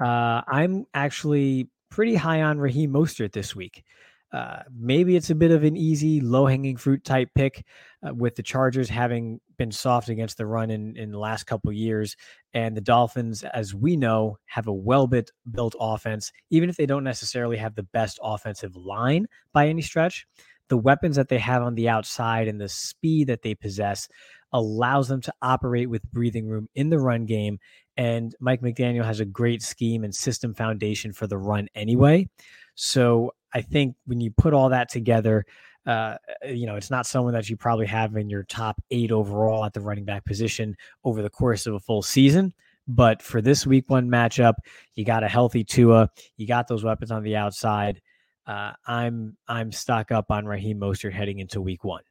Uh, 0.00 0.42
I'm 0.48 0.86
actually 0.94 1.68
pretty 1.90 2.14
high 2.14 2.42
on 2.42 2.58
Raheem 2.58 2.92
Mostert 2.92 3.32
this 3.32 3.54
week. 3.54 3.84
Uh, 4.32 4.62
maybe 4.78 5.16
it's 5.16 5.30
a 5.30 5.34
bit 5.34 5.50
of 5.50 5.64
an 5.64 5.76
easy, 5.76 6.20
low 6.20 6.46
hanging 6.46 6.76
fruit 6.76 7.02
type 7.04 7.30
pick 7.34 7.64
uh, 8.06 8.12
with 8.12 8.36
the 8.36 8.42
Chargers 8.42 8.88
having 8.88 9.40
been 9.56 9.72
soft 9.72 10.08
against 10.08 10.36
the 10.36 10.46
run 10.46 10.70
in, 10.70 10.96
in 10.96 11.10
the 11.10 11.18
last 11.18 11.44
couple 11.44 11.72
years. 11.72 12.14
And 12.52 12.76
the 12.76 12.82
Dolphins, 12.82 13.42
as 13.42 13.74
we 13.74 13.96
know, 13.96 14.38
have 14.46 14.66
a 14.66 14.72
well 14.72 15.06
built 15.06 15.74
offense, 15.80 16.30
even 16.50 16.68
if 16.68 16.76
they 16.76 16.86
don't 16.86 17.04
necessarily 17.04 17.56
have 17.56 17.74
the 17.74 17.82
best 17.84 18.18
offensive 18.22 18.76
line 18.76 19.26
by 19.52 19.68
any 19.68 19.82
stretch. 19.82 20.26
The 20.68 20.76
weapons 20.76 21.16
that 21.16 21.28
they 21.28 21.38
have 21.38 21.62
on 21.62 21.74
the 21.74 21.88
outside 21.88 22.46
and 22.46 22.60
the 22.60 22.68
speed 22.68 23.28
that 23.28 23.40
they 23.40 23.54
possess 23.54 24.06
allows 24.52 25.08
them 25.08 25.22
to 25.22 25.32
operate 25.40 25.88
with 25.88 26.10
breathing 26.12 26.46
room 26.46 26.68
in 26.74 26.90
the 26.90 26.98
run 26.98 27.24
game. 27.24 27.58
And 27.96 28.34
Mike 28.40 28.60
McDaniel 28.60 29.04
has 29.04 29.20
a 29.20 29.24
great 29.24 29.62
scheme 29.62 30.04
and 30.04 30.14
system 30.14 30.54
foundation 30.54 31.12
for 31.12 31.26
the 31.26 31.38
run 31.38 31.68
anyway. 31.74 32.28
So 32.74 33.32
I 33.54 33.62
think 33.62 33.96
when 34.06 34.20
you 34.20 34.30
put 34.30 34.54
all 34.54 34.68
that 34.70 34.88
together, 34.90 35.44
uh, 35.86 36.16
you 36.46 36.66
know, 36.66 36.76
it's 36.76 36.90
not 36.90 37.06
someone 37.06 37.32
that 37.34 37.48
you 37.48 37.56
probably 37.56 37.86
have 37.86 38.16
in 38.16 38.28
your 38.28 38.42
top 38.44 38.80
eight 38.90 39.10
overall 39.10 39.64
at 39.64 39.72
the 39.72 39.80
running 39.80 40.04
back 40.04 40.24
position 40.24 40.76
over 41.04 41.22
the 41.22 41.30
course 41.30 41.66
of 41.66 41.74
a 41.74 41.80
full 41.80 42.02
season. 42.02 42.52
But 42.86 43.22
for 43.22 43.40
this 43.40 43.66
week 43.66 43.88
one 43.88 44.08
matchup, 44.08 44.54
you 44.94 45.04
got 45.04 45.24
a 45.24 45.28
healthy 45.28 45.64
Tua, 45.64 46.10
you 46.36 46.46
got 46.46 46.68
those 46.68 46.84
weapons 46.84 47.10
on 47.10 47.22
the 47.22 47.36
outside. 47.36 48.00
Uh, 48.46 48.72
I'm 48.86 49.36
I'm 49.46 49.72
stock 49.72 50.10
up 50.10 50.30
on 50.30 50.46
Raheem 50.46 50.80
Mostert 50.80 51.12
heading 51.12 51.38
into 51.38 51.60
week 51.60 51.84
one. 51.84 52.02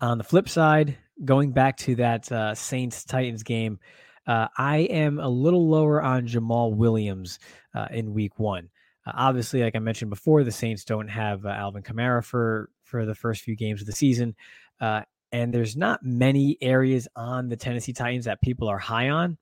On 0.00 0.18
the 0.18 0.24
flip 0.24 0.48
side, 0.48 0.96
going 1.24 1.52
back 1.52 1.76
to 1.78 1.94
that 1.96 2.30
uh, 2.32 2.54
Saints 2.54 3.04
Titans 3.04 3.42
game, 3.42 3.78
uh, 4.26 4.48
I 4.56 4.78
am 4.78 5.18
a 5.18 5.28
little 5.28 5.68
lower 5.68 6.02
on 6.02 6.26
Jamaal 6.26 6.74
Williams 6.74 7.38
uh, 7.74 7.86
in 7.90 8.14
week 8.14 8.38
one. 8.38 8.68
Uh, 9.06 9.12
obviously, 9.14 9.62
like 9.62 9.76
I 9.76 9.78
mentioned 9.78 10.10
before, 10.10 10.44
the 10.44 10.52
Saints 10.52 10.84
don't 10.84 11.08
have 11.08 11.44
uh, 11.46 11.50
Alvin 11.50 11.82
Kamara 11.82 12.24
for 12.24 12.70
for 12.84 13.06
the 13.06 13.14
first 13.14 13.42
few 13.42 13.56
games 13.56 13.80
of 13.80 13.86
the 13.86 13.92
season, 13.92 14.34
uh, 14.80 15.02
and 15.32 15.54
there's 15.54 15.76
not 15.76 16.02
many 16.02 16.58
areas 16.60 17.08
on 17.14 17.48
the 17.48 17.56
Tennessee 17.56 17.92
Titans 17.92 18.24
that 18.24 18.42
people 18.42 18.68
are 18.68 18.78
high 18.78 19.10
on, 19.10 19.38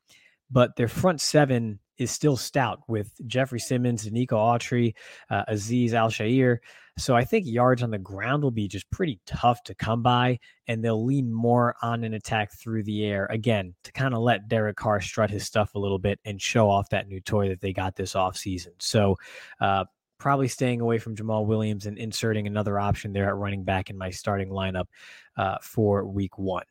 but 0.51 0.77
their 0.77 0.89
front 0.89 1.21
seven 1.21 1.79
is 1.99 2.11
still 2.11 2.37
stout 2.37 2.81
with 2.89 3.11
Jeffrey 3.27 3.59
Simmons, 3.59 4.11
Nico 4.11 4.37
Autry, 4.37 4.95
uh, 5.31 5.45
Azeez 5.51 5.93
Al-Shaair. 5.93 6.59
So 6.99 7.15
I 7.15 7.25
think 7.25 7.47
yards 7.47 7.83
on 7.83 7.91
the 7.91 7.99
ground 7.99 8.43
will 8.43 8.51
be 8.51 8.67
just 8.67 8.91
pretty 8.91 9.21
tough 9.25 9.63
to 9.65 9.75
come 9.75 10.03
by, 10.03 10.41
and 10.67 10.85
they'll 10.85 11.05
lean 11.05 11.33
more 11.33 11.77
on 11.81 12.03
an 12.03 12.15
attack 12.15 12.53
through 12.53 12.83
the 12.83 13.05
air 13.05 13.27
again 13.31 13.75
to 13.85 13.93
kind 13.93 14.15
of 14.15 14.21
let 14.21 14.49
Derek 14.49 14.77
Carr 14.77 15.01
strut 15.01 15.31
his 15.31 15.47
stuff 15.47 15.75
a 15.75 15.79
little 15.79 15.99
bit 15.99 16.19
and 16.25 16.43
show 16.43 16.69
off 16.69 16.91
that 16.91 17.09
new 17.09 17.21
toy 17.21 17.49
that 17.49 17.61
they 17.61 17.73
got 17.73 17.95
this 17.95 18.15
offseason. 18.15 18.73
So 18.79 19.17
uh, 19.61 19.85
probably 20.19 20.49
staying 20.49 20.81
away 20.81 20.99
from 20.99 21.15
Jamaal 21.15 21.47
Williams 21.47 21.87
and 21.87 21.97
inserting 21.97 22.49
another 22.49 22.79
option 22.81 23.13
there 23.13 23.29
at 23.29 23.37
running 23.37 23.63
back 23.63 23.91
in 23.91 23.97
my 23.97 24.11
starting 24.11 24.49
lineup 24.49 24.87
uh, 25.37 25.59
for 25.63 26.05
week 26.05 26.37
one. 26.37 26.65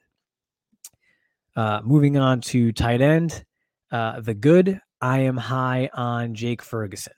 Uh, 1.55 1.81
moving 1.83 2.17
on 2.17 2.41
to 2.41 2.71
tight 2.73 3.01
end, 3.01 3.45
uh, 3.91 4.19
the 4.19 4.33
good. 4.33 4.79
I 4.99 5.19
am 5.19 5.37
high 5.37 5.89
on 5.93 6.35
Jake 6.35 6.61
Ferguson. 6.61 7.13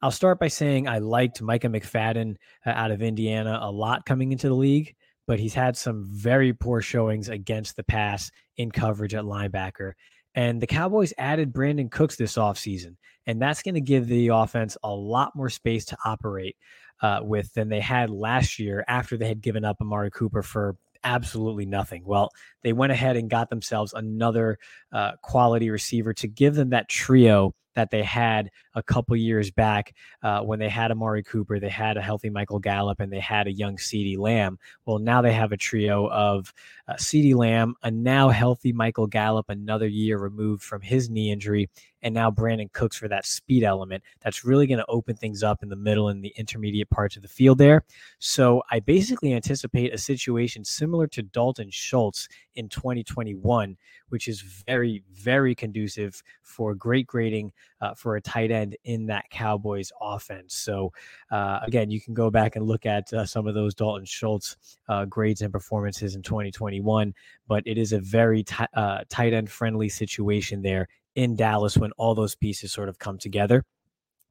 I'll 0.00 0.12
start 0.12 0.38
by 0.38 0.48
saying 0.48 0.86
I 0.86 0.98
liked 0.98 1.42
Micah 1.42 1.68
McFadden 1.68 2.36
uh, 2.64 2.70
out 2.70 2.92
of 2.92 3.02
Indiana 3.02 3.58
a 3.60 3.70
lot 3.70 4.06
coming 4.06 4.30
into 4.30 4.48
the 4.48 4.54
league, 4.54 4.94
but 5.26 5.40
he's 5.40 5.54
had 5.54 5.76
some 5.76 6.04
very 6.04 6.52
poor 6.52 6.80
showings 6.80 7.28
against 7.28 7.74
the 7.74 7.82
pass 7.82 8.30
in 8.56 8.70
coverage 8.70 9.14
at 9.14 9.24
linebacker. 9.24 9.94
And 10.36 10.60
the 10.60 10.68
Cowboys 10.68 11.12
added 11.18 11.52
Brandin 11.52 11.90
Cooks 11.90 12.14
this 12.14 12.36
offseason, 12.36 12.94
and 13.26 13.42
that's 13.42 13.62
going 13.62 13.74
to 13.74 13.80
give 13.80 14.06
the 14.06 14.28
offense 14.28 14.76
a 14.84 14.94
lot 14.94 15.34
more 15.34 15.50
space 15.50 15.84
to 15.86 15.96
operate 16.04 16.56
uh, 17.02 17.20
with 17.22 17.52
than 17.54 17.68
they 17.68 17.80
had 17.80 18.08
last 18.08 18.60
year 18.60 18.84
after 18.86 19.16
they 19.16 19.26
had 19.26 19.40
given 19.40 19.64
up 19.64 19.78
Amari 19.80 20.12
Cooper 20.12 20.42
for 20.42 20.76
absolutely 21.02 21.66
nothing. 21.66 22.04
Well, 22.04 22.30
they 22.62 22.72
went 22.72 22.92
ahead 22.92 23.16
and 23.16 23.28
got 23.28 23.50
themselves 23.50 23.94
another 23.94 24.58
uh, 24.92 25.12
quality 25.22 25.70
receiver 25.70 26.12
to 26.14 26.28
give 26.28 26.54
them 26.54 26.70
that 26.70 26.88
trio 26.88 27.54
that 27.78 27.92
they 27.92 28.02
had 28.02 28.50
a 28.74 28.82
couple 28.82 29.14
years 29.14 29.52
back 29.52 29.94
uh, 30.24 30.40
when 30.40 30.58
they 30.58 30.68
had 30.68 30.90
Amari 30.90 31.22
Cooper, 31.22 31.60
they 31.60 31.68
had 31.68 31.96
a 31.96 32.02
healthy 32.02 32.28
Michael 32.28 32.58
Gallup, 32.58 32.98
and 32.98 33.12
they 33.12 33.20
had 33.20 33.46
a 33.46 33.52
young 33.52 33.76
CeeDee 33.76 34.18
Lamb. 34.18 34.58
Well, 34.84 34.98
now 34.98 35.22
they 35.22 35.32
have 35.32 35.52
a 35.52 35.56
trio 35.56 36.08
of 36.08 36.52
uh, 36.88 36.94
CeeDee 36.94 37.36
Lamb, 37.36 37.76
a 37.84 37.90
now 37.92 38.30
healthy 38.30 38.72
Michael 38.72 39.06
Gallup, 39.06 39.48
another 39.48 39.86
year 39.86 40.18
removed 40.18 40.64
from 40.64 40.82
his 40.82 41.08
knee 41.08 41.30
injury, 41.30 41.70
and 42.02 42.14
now 42.14 42.30
Brandin 42.30 42.72
Cooks 42.72 42.96
for 42.96 43.08
that 43.08 43.26
speed 43.26 43.64
element. 43.64 44.02
That's 44.20 44.44
really 44.44 44.66
going 44.66 44.78
to 44.78 44.86
open 44.88 45.16
things 45.16 45.42
up 45.42 45.62
in 45.62 45.68
the 45.68 45.76
middle 45.76 46.08
and 46.08 46.22
the 46.22 46.32
intermediate 46.36 46.90
parts 46.90 47.16
of 47.16 47.22
the 47.22 47.28
field 47.28 47.58
there. 47.58 47.84
So 48.18 48.62
I 48.70 48.80
basically 48.80 49.34
anticipate 49.34 49.92
a 49.92 49.98
situation 49.98 50.64
similar 50.64 51.06
to 51.08 51.22
Dalton 51.22 51.70
Schultz 51.70 52.28
in 52.54 52.68
2021, 52.68 53.76
which 54.08 54.28
is 54.28 54.40
very, 54.66 55.02
very 55.12 55.54
conducive 55.54 56.22
for 56.42 56.74
great 56.74 57.06
grading 57.06 57.52
uh, 57.80 57.94
for 57.94 58.16
a 58.16 58.20
tight 58.20 58.50
end 58.50 58.76
in 58.84 59.06
that 59.06 59.30
Cowboys 59.30 59.92
offense. 60.00 60.56
So, 60.56 60.92
uh, 61.30 61.60
again, 61.62 61.90
you 61.90 62.00
can 62.00 62.14
go 62.14 62.30
back 62.30 62.56
and 62.56 62.66
look 62.66 62.86
at 62.86 63.12
uh, 63.12 63.24
some 63.24 63.46
of 63.46 63.54
those 63.54 63.74
Dalton 63.74 64.04
Schultz 64.04 64.56
uh, 64.88 65.04
grades 65.04 65.42
and 65.42 65.52
performances 65.52 66.16
in 66.16 66.22
2021, 66.22 67.14
but 67.46 67.62
it 67.66 67.78
is 67.78 67.92
a 67.92 68.00
very 68.00 68.42
t- 68.42 68.64
uh, 68.74 69.02
tight 69.08 69.32
end 69.32 69.50
friendly 69.50 69.88
situation 69.88 70.62
there 70.62 70.88
in 71.18 71.34
Dallas 71.34 71.76
when 71.76 71.90
all 71.98 72.14
those 72.14 72.36
pieces 72.36 72.72
sort 72.72 72.88
of 72.88 73.00
come 73.00 73.18
together 73.18 73.64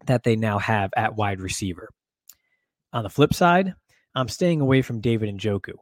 that 0.06 0.24
they 0.24 0.38
now 0.38 0.58
have 0.58 0.90
at 0.96 1.18
wide 1.18 1.42
receiver. 1.42 1.90
On 2.94 3.04
the 3.04 3.10
flip 3.10 3.34
side, 3.34 3.74
I'm 4.16 4.30
staying 4.30 4.62
away 4.62 4.82
from 4.82 5.02
David 5.02 5.28
and 5.28 5.38
Njoku. 5.38 5.74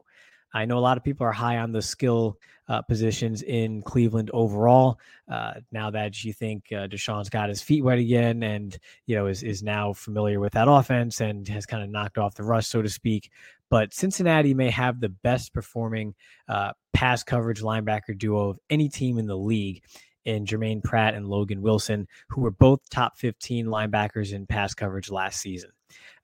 I 0.52 0.64
know 0.64 0.78
a 0.78 0.80
lot 0.80 0.96
of 0.96 1.04
people 1.04 1.24
are 1.24 1.32
high 1.32 1.58
on 1.58 1.70
the 1.70 1.80
skill 1.80 2.38
uh, 2.68 2.82
positions 2.82 3.42
in 3.42 3.82
Cleveland 3.82 4.32
overall. 4.34 4.98
Uh, 5.30 5.54
now 5.70 5.90
that 5.90 6.24
you 6.24 6.32
think 6.32 6.64
uh, 6.72 6.88
Deshaun's 6.88 7.28
got 7.28 7.50
his 7.50 7.62
feet 7.62 7.84
wet 7.84 7.98
again, 7.98 8.42
and 8.42 8.76
you 9.06 9.14
know 9.14 9.26
is 9.26 9.44
is 9.44 9.62
now 9.62 9.92
familiar 9.92 10.40
with 10.40 10.54
that 10.54 10.66
offense 10.68 11.20
and 11.20 11.46
has 11.46 11.66
kind 11.66 11.84
of 11.84 11.90
knocked 11.90 12.18
off 12.18 12.34
the 12.34 12.42
rust, 12.42 12.70
so 12.70 12.82
to 12.82 12.88
speak. 12.88 13.30
But 13.70 13.94
Cincinnati 13.94 14.54
may 14.54 14.70
have 14.70 14.98
the 14.98 15.08
best 15.08 15.52
performing 15.52 16.14
uh, 16.48 16.72
pass 16.92 17.22
coverage 17.22 17.62
linebacker 17.62 18.18
duo 18.18 18.50
of 18.50 18.58
any 18.70 18.88
team 18.88 19.18
in 19.18 19.26
the 19.26 19.38
league 19.38 19.82
in 20.26 20.44
Germaine 20.44 20.82
Pratt 20.82 21.14
and 21.14 21.28
Logan 21.28 21.62
Wilson, 21.62 22.06
who 22.28 22.42
were 22.42 22.50
both 22.50 22.80
top 22.90 23.16
15 23.16 23.66
linebackers 23.66 24.32
in 24.32 24.46
pass 24.46 24.74
coverage 24.74 25.10
last 25.10 25.40
season. 25.40 25.70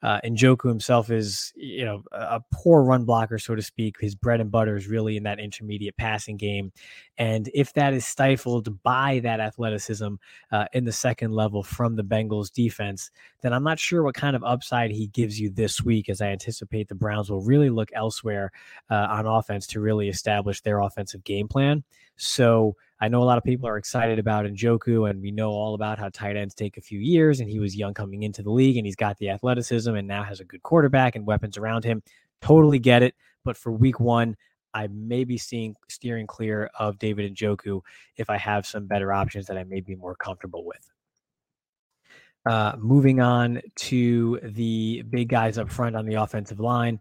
Uh, 0.03 0.21
Njoku 0.25 0.69
himself 0.69 1.11
is, 1.11 1.53
you 1.55 1.85
know, 1.85 2.03
a 2.11 2.41
poor 2.53 2.83
run 2.83 3.05
blocker, 3.05 3.39
so 3.39 3.55
to 3.55 3.63
speak. 3.63 4.01
His 4.01 4.17
bread 4.17 4.41
and 4.41 4.51
butter 4.51 4.77
is 4.77 4.89
really 4.89 5.17
in 5.17 5.23
that 5.23 5.39
intermediate 5.39 5.97
passing 5.97 6.37
game, 6.37 6.73
and 7.19 7.49
if 7.55 7.73
that 7.75 7.95
is 7.95 8.05
stifled 8.05 8.83
by 8.83 9.21
that 9.21 9.39
athleticism 9.39 10.15
uh, 10.51 10.65
in 10.73 10.85
the 10.85 10.91
second 10.91 11.31
level 11.31 11.63
from 11.63 11.95
the 11.95 12.03
Bengals 12.03 12.53
defense, 12.53 13.13
then 13.43 13.53
I'm 13.53 13.63
not 13.63 13.79
sure 13.79 14.03
what 14.03 14.17
kind 14.17 14.35
of 14.35 14.43
upside 14.43 14.91
he 14.91 15.07
gives 15.07 15.39
you 15.39 15.51
this 15.51 15.85
week. 15.85 16.09
As 16.09 16.21
I 16.21 16.31
anticipate 16.31 16.89
the 16.89 16.97
Browns 16.97 17.31
will 17.31 17.43
really 17.43 17.71
look 17.71 17.91
elsewhere 17.95 18.51
uh, 18.91 19.07
on 19.09 19.27
offense 19.27 19.69
to 19.69 19.81
really 19.81 20.09
establish 20.09 20.63
their 20.63 20.81
offensive 20.81 21.23
game 21.23 21.47
plan. 21.47 21.85
So 22.17 22.77
I 23.03 23.09
know 23.09 23.21
a 23.21 23.25
lot 23.25 23.37
of 23.37 23.43
people 23.43 23.69
are 23.69 23.79
excited 23.79 24.21
about 24.21 24.47
Njoku, 24.47 25.11
and 25.11 25.21
we 25.21 25.33
know 25.33 25.51
all 25.51 25.75
about 25.75 25.99
how 25.99 26.09
tight 26.11 26.37
ends 26.37 26.55
take 26.55 26.77
a 26.77 26.81
few 26.81 27.01
years, 27.01 27.41
and 27.41 27.51
he 27.51 27.59
was 27.59 27.75
young 27.75 27.95
coming 27.95 28.23
into 28.23 28.45
the 28.45 28.51
league, 28.51 28.77
and 28.77 28.87
he's 28.87 28.95
got 28.95 29.19
the 29.19 29.29
athleticism 29.29 29.93
and 29.93 30.07
now 30.07 30.23
has 30.23 30.39
a 30.39 30.45
good 30.45 30.63
quarterback 30.63 31.17
and 31.17 31.27
weapons 31.27 31.57
around 31.57 31.83
him. 31.83 32.01
Totally 32.43 32.79
get 32.79 33.03
it. 33.03 33.17
But 33.45 33.57
for 33.57 33.73
week 33.73 33.99
one, 33.99 34.37
I 34.73 34.87
may 34.87 35.25
be 35.25 35.37
seeing 35.37 35.75
steering 35.89 36.29
clear 36.29 36.71
of 36.79 36.97
David 37.01 37.35
Njoku 37.35 37.81
if 38.19 38.31
I 38.31 38.39
have 38.39 38.67
some 38.69 38.87
better 38.87 39.13
options 39.13 39.47
that 39.47 39.59
I 39.59 39.65
may 39.65 39.81
be 39.81 39.97
more 39.97 40.15
comfortable 40.15 40.65
with. 40.65 40.89
Uh, 42.49 42.77
moving 42.79 43.21
on 43.21 43.63
to 43.79 44.39
the 44.45 45.03
big 45.11 45.29
guys 45.29 45.59
up 45.59 45.73
front 45.73 45.97
on 45.97 46.07
the 46.07 46.15
offensive 46.15 46.61
line. 46.61 47.01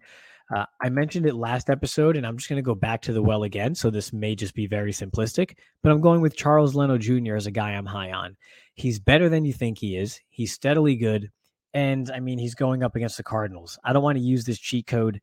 Uh, 0.53 0.65
I 0.81 0.89
mentioned 0.89 1.25
it 1.25 1.35
last 1.35 1.69
episode, 1.69 2.17
and 2.17 2.27
I'm 2.27 2.37
just 2.37 2.49
going 2.49 2.57
to 2.57 2.65
go 2.65 2.75
back 2.75 3.01
to 3.03 3.13
the 3.13 3.21
well 3.21 3.43
again. 3.43 3.73
So 3.73 3.89
this 3.89 4.11
may 4.11 4.35
just 4.35 4.53
be 4.53 4.67
very 4.67 4.91
simplistic, 4.91 5.57
but 5.81 5.91
I'm 5.91 6.01
going 6.01 6.19
with 6.19 6.35
Charles 6.35 6.75
Leno 6.75 6.97
Jr. 6.97 7.35
as 7.35 7.47
a 7.47 7.51
guy 7.51 7.71
I'm 7.71 7.85
high 7.85 8.11
on. 8.11 8.35
He's 8.75 8.99
better 8.99 9.29
than 9.29 9.45
you 9.45 9.53
think 9.53 9.77
he 9.77 9.95
is. 9.95 10.19
He's 10.29 10.51
steadily 10.51 10.95
good. 10.95 11.29
And 11.73 12.11
I 12.11 12.19
mean, 12.19 12.37
he's 12.37 12.55
going 12.55 12.83
up 12.83 12.95
against 12.97 13.15
the 13.15 13.23
Cardinals. 13.23 13.79
I 13.85 13.93
don't 13.93 14.03
want 14.03 14.17
to 14.17 14.23
use 14.23 14.43
this 14.43 14.59
cheat 14.59 14.87
code 14.87 15.21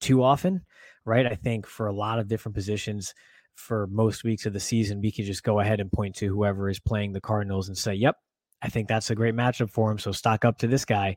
too 0.00 0.22
often, 0.22 0.66
right? 1.06 1.26
I 1.26 1.34
think 1.34 1.66
for 1.66 1.86
a 1.86 1.94
lot 1.94 2.18
of 2.18 2.28
different 2.28 2.54
positions 2.54 3.14
for 3.54 3.86
most 3.86 4.22
weeks 4.22 4.44
of 4.44 4.52
the 4.52 4.60
season, 4.60 5.00
we 5.00 5.10
can 5.10 5.24
just 5.24 5.42
go 5.42 5.60
ahead 5.60 5.80
and 5.80 5.90
point 5.90 6.14
to 6.16 6.28
whoever 6.28 6.68
is 6.68 6.78
playing 6.78 7.14
the 7.14 7.20
Cardinals 7.22 7.68
and 7.68 7.76
say, 7.76 7.94
yep, 7.94 8.16
I 8.60 8.68
think 8.68 8.86
that's 8.86 9.10
a 9.10 9.14
great 9.14 9.34
matchup 9.34 9.70
for 9.70 9.90
him. 9.90 9.98
So 9.98 10.12
stock 10.12 10.44
up 10.44 10.58
to 10.58 10.66
this 10.66 10.84
guy. 10.84 11.16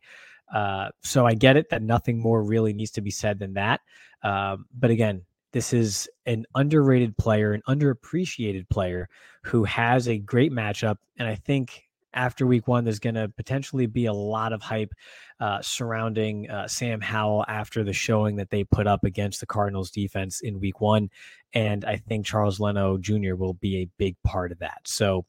Uh, 0.53 0.89
so 1.01 1.25
I 1.25 1.34
get 1.34 1.58
it 1.58 1.70
that 1.70 1.81
nothing 1.81 2.20
more 2.20 2.43
really 2.43 2.74
needs 2.74 2.91
to 2.91 3.01
be 3.01 3.12
said 3.12 3.39
than 3.39 3.53
that. 3.53 3.81
Um, 4.24 4.65
but 4.77 4.91
again, 4.91 5.24
this 5.53 5.74
is 5.74 6.10
an 6.25 6.46
underrated 6.55 7.17
player, 7.17 7.53
an 7.53 7.62
underappreciated 7.67 8.70
player 8.70 9.10
who 9.43 9.63
has 9.65 10.08
a 10.08 10.17
great 10.17 10.51
matchup. 10.51 10.98
And 11.17 11.27
I 11.27 11.36
think 11.36 11.84
after 12.13 12.46
week 12.46 12.67
one, 12.67 12.84
there's 12.84 13.00
going 13.00 13.15
to 13.15 13.29
potentially 13.29 13.86
be 13.86 14.05
a 14.05 14.13
lot 14.13 14.53
of 14.53 14.62
hype 14.62 14.93
uh, 15.39 15.62
surrounding 15.62 16.50
uh, 16.50 16.67
Sam 16.67 17.01
Howell 17.01 17.46
after 17.48 17.84
the 17.84 17.93
showing 17.93 18.36
that 18.38 18.50
they 18.50 18.63
put 18.63 18.88
up 18.88 19.03
against 19.03 19.39
the 19.39 19.46
Cardinals 19.46 19.91
defense 19.91 20.41
in 20.41 20.60
week 20.60 20.81
one. 20.81 21.10
And 21.53 21.84
I 21.86 21.98
think 21.98 22.25
Charles 22.25 22.60
Leno 22.60 22.98
Jr. 22.98 23.36
will 23.36 23.53
be 23.53 23.77
a 23.77 23.89
big 23.98 24.15
part 24.24 24.51
of 24.51 24.60
that. 24.60 24.81
So, 24.86 25.25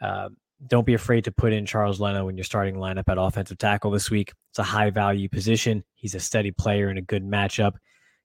uh, 0.00 0.28
don't 0.66 0.86
be 0.86 0.94
afraid 0.94 1.24
to 1.24 1.32
put 1.32 1.52
in 1.52 1.66
Charles 1.66 2.00
Leno 2.00 2.26
when 2.26 2.36
you're 2.36 2.44
starting 2.44 2.76
lineup 2.76 3.08
at 3.08 3.18
offensive 3.18 3.58
tackle 3.58 3.90
this 3.90 4.10
week. 4.10 4.32
It's 4.50 4.58
a 4.58 4.64
high 4.64 4.90
value 4.90 5.28
position. 5.28 5.84
He's 5.94 6.14
a 6.14 6.20
steady 6.20 6.50
player 6.50 6.90
in 6.90 6.98
a 6.98 7.02
good 7.02 7.24
matchup. 7.24 7.72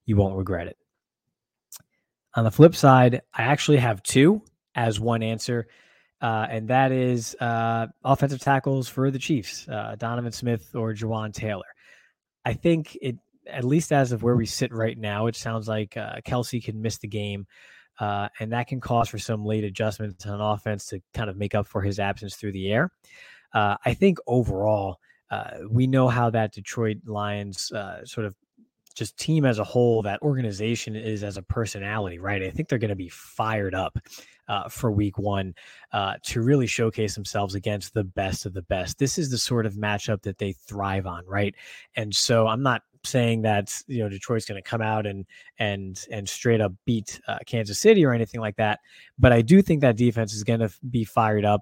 You 0.05 0.15
won't 0.15 0.37
regret 0.37 0.67
it. 0.67 0.77
On 2.35 2.43
the 2.43 2.51
flip 2.51 2.75
side, 2.75 3.21
I 3.33 3.43
actually 3.43 3.77
have 3.77 4.03
two 4.03 4.43
as 4.75 4.99
one 4.99 5.23
answer, 5.23 5.67
uh, 6.21 6.47
and 6.49 6.67
that 6.67 6.91
is 6.91 7.35
uh, 7.39 7.87
offensive 8.03 8.39
tackles 8.39 8.87
for 8.87 9.09
the 9.09 9.19
Chiefs, 9.19 9.67
uh, 9.67 9.95
Donovan 9.97 10.31
Smith 10.31 10.75
or 10.75 10.93
Jawaan 10.93 11.33
Taylor. 11.33 11.65
I 12.45 12.53
think 12.53 12.97
it, 13.01 13.17
at 13.47 13.63
least 13.63 13.91
as 13.91 14.11
of 14.11 14.21
where 14.21 14.35
we 14.35 14.45
sit 14.45 14.71
right 14.73 14.97
now, 14.97 15.27
it 15.27 15.35
sounds 15.35 15.67
like 15.67 15.97
uh, 15.97 16.21
Kelce 16.25 16.63
can 16.63 16.81
miss 16.81 16.99
the 16.99 17.07
game. 17.07 17.47
Uh, 17.99 18.29
and 18.39 18.51
that 18.51 18.67
can 18.67 18.79
cause 18.79 19.09
for 19.09 19.19
some 19.19 19.45
late 19.45 19.63
adjustments 19.63 20.25
on 20.25 20.39
offense 20.39 20.85
to 20.87 21.01
kind 21.13 21.29
of 21.29 21.37
make 21.37 21.53
up 21.53 21.67
for 21.67 21.81
his 21.81 21.99
absence 21.99 22.35
through 22.35 22.51
the 22.51 22.71
air. 22.71 22.91
Uh, 23.53 23.75
I 23.85 23.93
think 23.93 24.19
overall, 24.27 24.99
uh, 25.31 25.51
we 25.69 25.87
know 25.87 26.07
how 26.07 26.29
that 26.29 26.53
Detroit 26.53 26.97
Lions 27.05 27.71
uh, 27.71 28.05
sort 28.05 28.25
of 28.25 28.35
just 28.95 29.17
team 29.17 29.45
as 29.45 29.59
a 29.59 29.63
whole, 29.63 30.01
that 30.01 30.21
organization 30.21 30.95
is 30.95 31.23
as 31.23 31.37
a 31.37 31.41
personality, 31.41 32.19
right? 32.19 32.43
I 32.43 32.49
think 32.49 32.67
they're 32.67 32.79
going 32.79 32.89
to 32.89 32.95
be 32.95 33.09
fired 33.09 33.73
up 33.73 33.97
uh, 34.49 34.67
for 34.67 34.91
week 34.91 35.17
one 35.17 35.53
uh, 35.93 36.15
to 36.23 36.41
really 36.41 36.67
showcase 36.67 37.15
themselves 37.15 37.55
against 37.55 37.93
the 37.93 38.03
best 38.03 38.45
of 38.45 38.53
the 38.53 38.63
best. 38.63 38.97
This 38.97 39.17
is 39.17 39.29
the 39.29 39.37
sort 39.37 39.65
of 39.65 39.75
matchup 39.75 40.23
that 40.23 40.39
they 40.39 40.53
thrive 40.53 41.05
on, 41.05 41.23
right? 41.25 41.55
And 41.95 42.13
so 42.13 42.47
I'm 42.47 42.63
not 42.63 42.81
saying 43.03 43.41
that 43.43 43.81
you 43.87 43.99
know 43.99 44.09
Detroit's 44.09 44.45
going 44.45 44.61
to 44.61 44.69
come 44.69 44.81
out 44.81 45.05
and 45.05 45.25
and 45.57 46.05
and 46.11 46.27
straight 46.27 46.61
up 46.61 46.73
beat 46.85 47.19
uh, 47.27 47.39
Kansas 47.45 47.79
City 47.79 48.05
or 48.05 48.13
anything 48.13 48.41
like 48.41 48.57
that, 48.57 48.79
but 49.17 49.31
I 49.31 49.41
do 49.41 49.61
think 49.61 49.81
that 49.81 49.95
defense 49.95 50.33
is 50.33 50.43
going 50.43 50.59
to 50.59 50.71
be 50.89 51.03
fired 51.03 51.45
up. 51.45 51.61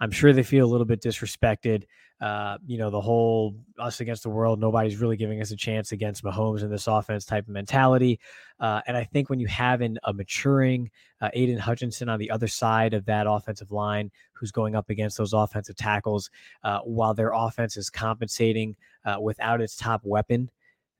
I'm 0.00 0.10
sure 0.10 0.32
they 0.32 0.42
feel 0.42 0.66
a 0.66 0.70
little 0.70 0.84
bit 0.84 1.00
disrespected. 1.00 1.84
Uh, 2.20 2.56
you 2.66 2.78
know, 2.78 2.88
the 2.88 3.00
whole 3.00 3.56
us 3.78 4.00
against 4.00 4.22
the 4.22 4.28
world, 4.28 4.60
nobody's 4.60 4.96
really 4.96 5.16
giving 5.16 5.40
us 5.40 5.50
a 5.50 5.56
chance 5.56 5.90
against 5.90 6.22
Mahomes 6.22 6.62
in 6.62 6.70
this 6.70 6.86
offense 6.86 7.24
type 7.24 7.48
of 7.48 7.52
mentality. 7.52 8.20
Uh, 8.60 8.80
and 8.86 8.96
I 8.96 9.02
think 9.02 9.28
when 9.28 9.40
you 9.40 9.48
have 9.48 9.80
an, 9.80 9.98
a 10.04 10.12
maturing 10.12 10.90
uh, 11.20 11.30
Aidan 11.34 11.58
Hutchinson 11.58 12.08
on 12.08 12.20
the 12.20 12.30
other 12.30 12.46
side 12.46 12.94
of 12.94 13.04
that 13.06 13.26
offensive 13.28 13.72
line, 13.72 14.10
who's 14.32 14.52
going 14.52 14.76
up 14.76 14.88
against 14.88 15.18
those 15.18 15.32
offensive 15.32 15.74
tackles, 15.74 16.30
uh, 16.62 16.78
while 16.80 17.12
their 17.12 17.32
offense 17.32 17.76
is 17.76 17.90
compensating 17.90 18.76
uh, 19.04 19.16
without 19.20 19.60
its 19.60 19.76
top 19.76 20.00
weapon, 20.04 20.48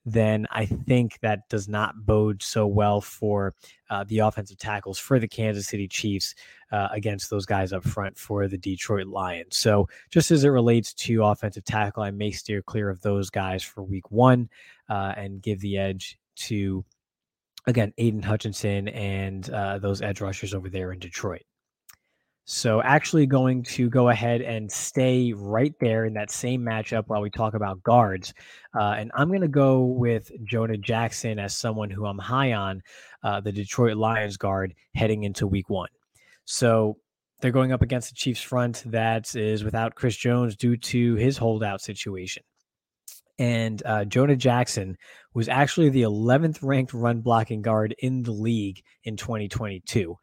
then 0.04 0.46
I 0.50 0.66
think 0.66 1.18
that 1.20 1.48
does 1.48 1.68
not 1.68 1.94
bode 2.04 2.42
so 2.42 2.66
well 2.66 3.00
for 3.00 3.54
uh, 3.88 4.04
the 4.04 4.18
offensive 4.18 4.58
tackles 4.58 4.98
for 4.98 5.18
the 5.18 5.28
Kansas 5.28 5.68
City 5.68 5.86
Chiefs 5.86 6.34
uh, 6.72 6.88
against 6.90 7.30
those 7.30 7.46
guys 7.46 7.72
up 7.72 7.84
front 7.84 8.18
for 8.18 8.48
the 8.48 8.58
Detroit 8.58 9.06
Lions. 9.06 9.56
So, 9.56 9.88
just 10.10 10.30
as 10.30 10.44
it 10.44 10.48
relates 10.48 10.92
to 10.94 11.24
offensive 11.24 11.64
tackle, 11.64 12.02
I 12.02 12.10
may 12.10 12.30
steer 12.30 12.62
clear 12.62 12.90
of 12.90 13.02
those 13.02 13.30
guys 13.30 13.62
for 13.62 13.82
week 13.82 14.10
one 14.10 14.48
uh, 14.88 15.14
and 15.16 15.42
give 15.42 15.60
the 15.60 15.78
edge 15.78 16.18
to, 16.34 16.84
again, 17.66 17.92
Aidan 17.98 18.22
Hutchinson 18.22 18.88
and 18.88 19.48
uh, 19.50 19.78
those 19.78 20.02
edge 20.02 20.20
rushers 20.20 20.54
over 20.54 20.68
there 20.68 20.92
in 20.92 20.98
Detroit. 20.98 21.42
So, 22.44 22.82
actually, 22.82 23.26
going 23.26 23.62
to 23.64 23.88
go 23.88 24.08
ahead 24.08 24.40
and 24.40 24.70
stay 24.70 25.32
right 25.32 25.74
there 25.80 26.04
in 26.06 26.14
that 26.14 26.30
same 26.32 26.62
matchup 26.62 27.04
while 27.06 27.20
we 27.20 27.30
talk 27.30 27.54
about 27.54 27.82
guards. 27.84 28.34
Uh, 28.74 28.94
and 28.98 29.12
I'm 29.14 29.28
going 29.28 29.42
to 29.42 29.48
go 29.48 29.84
with 29.84 30.30
Jonah 30.44 30.76
Jackson 30.76 31.38
as 31.38 31.56
someone 31.56 31.88
who 31.88 32.04
I'm 32.04 32.18
high 32.18 32.52
on, 32.52 32.82
uh, 33.22 33.40
the 33.40 33.52
Detroit 33.52 33.96
Lions 33.96 34.36
guard 34.36 34.74
heading 34.96 35.22
into 35.22 35.46
week 35.46 35.70
one. 35.70 35.88
So, 36.44 36.96
they're 37.40 37.52
going 37.52 37.72
up 37.72 37.82
against 37.82 38.08
the 38.08 38.16
Chiefs 38.16 38.42
front 38.42 38.82
that 38.86 39.36
is 39.36 39.62
without 39.62 39.94
Chris 39.94 40.16
Jones 40.16 40.56
due 40.56 40.76
to 40.76 41.14
his 41.14 41.38
holdout 41.38 41.80
situation. 41.80 42.42
And 43.38 43.82
uh, 43.86 44.04
Jonah 44.04 44.36
Jackson 44.36 44.96
was 45.32 45.48
actually 45.48 45.88
the 45.90 46.02
11th 46.02 46.58
ranked 46.62 46.92
run 46.92 47.20
blocking 47.20 47.62
guard 47.62 47.94
in 48.00 48.22
the 48.22 48.32
league 48.32 48.82
in 49.04 49.16
2022 49.16 50.16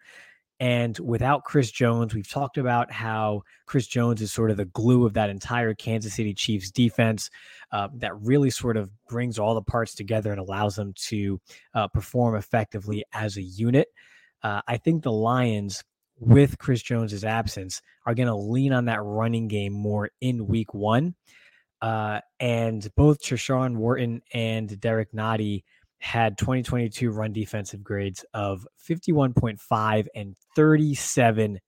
And 0.59 0.99
without 0.99 1.45
Chris 1.45 1.71
Jones, 1.71 2.13
we've 2.13 2.29
talked 2.29 2.57
about 2.57 2.91
how 2.91 3.43
Chris 3.65 3.87
Jones 3.87 4.21
is 4.21 4.31
sort 4.31 4.51
of 4.51 4.57
the 4.57 4.65
glue 4.65 5.05
of 5.05 5.13
that 5.13 5.29
entire 5.29 5.73
Kansas 5.73 6.13
City 6.13 6.33
Chiefs 6.33 6.69
defense 6.69 7.29
uh, 7.71 7.87
that 7.95 8.19
really 8.19 8.49
sort 8.49 8.75
of 8.75 8.89
brings 9.07 9.39
all 9.39 9.55
the 9.55 9.61
parts 9.61 9.95
together 9.95 10.31
and 10.31 10.39
allows 10.39 10.75
them 10.75 10.93
to 11.07 11.39
uh, 11.73 11.87
perform 11.87 12.35
effectively 12.35 13.05
as 13.13 13.37
a 13.37 13.41
unit. 13.41 13.87
Uh, 14.43 14.61
I 14.67 14.77
think 14.77 15.03
the 15.03 15.11
Lions, 15.11 15.83
with 16.17 16.57
Chris 16.57 16.81
Jones's 16.81 17.23
absence, 17.23 17.81
are 18.05 18.13
going 18.13 18.27
to 18.27 18.35
lean 18.35 18.73
on 18.73 18.85
that 18.85 19.01
running 19.01 19.47
game 19.47 19.71
more 19.71 20.09
in 20.19 20.47
week 20.47 20.73
one. 20.73 21.15
Uh, 21.81 22.19
and 22.41 22.89
both 22.97 23.21
Tershawn 23.21 23.77
Wharton 23.77 24.21
and 24.33 24.77
Derrick 24.81 25.13
Nnadi 25.13 25.63
had 25.99 26.37
2022 26.37 27.11
run 27.11 27.33
defensive 27.33 27.83
grades 27.83 28.25
of 28.33 28.65
51.5 28.89 30.07
and 30.15 30.35
37, 30.55 31.59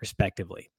respectively. 0.00 0.70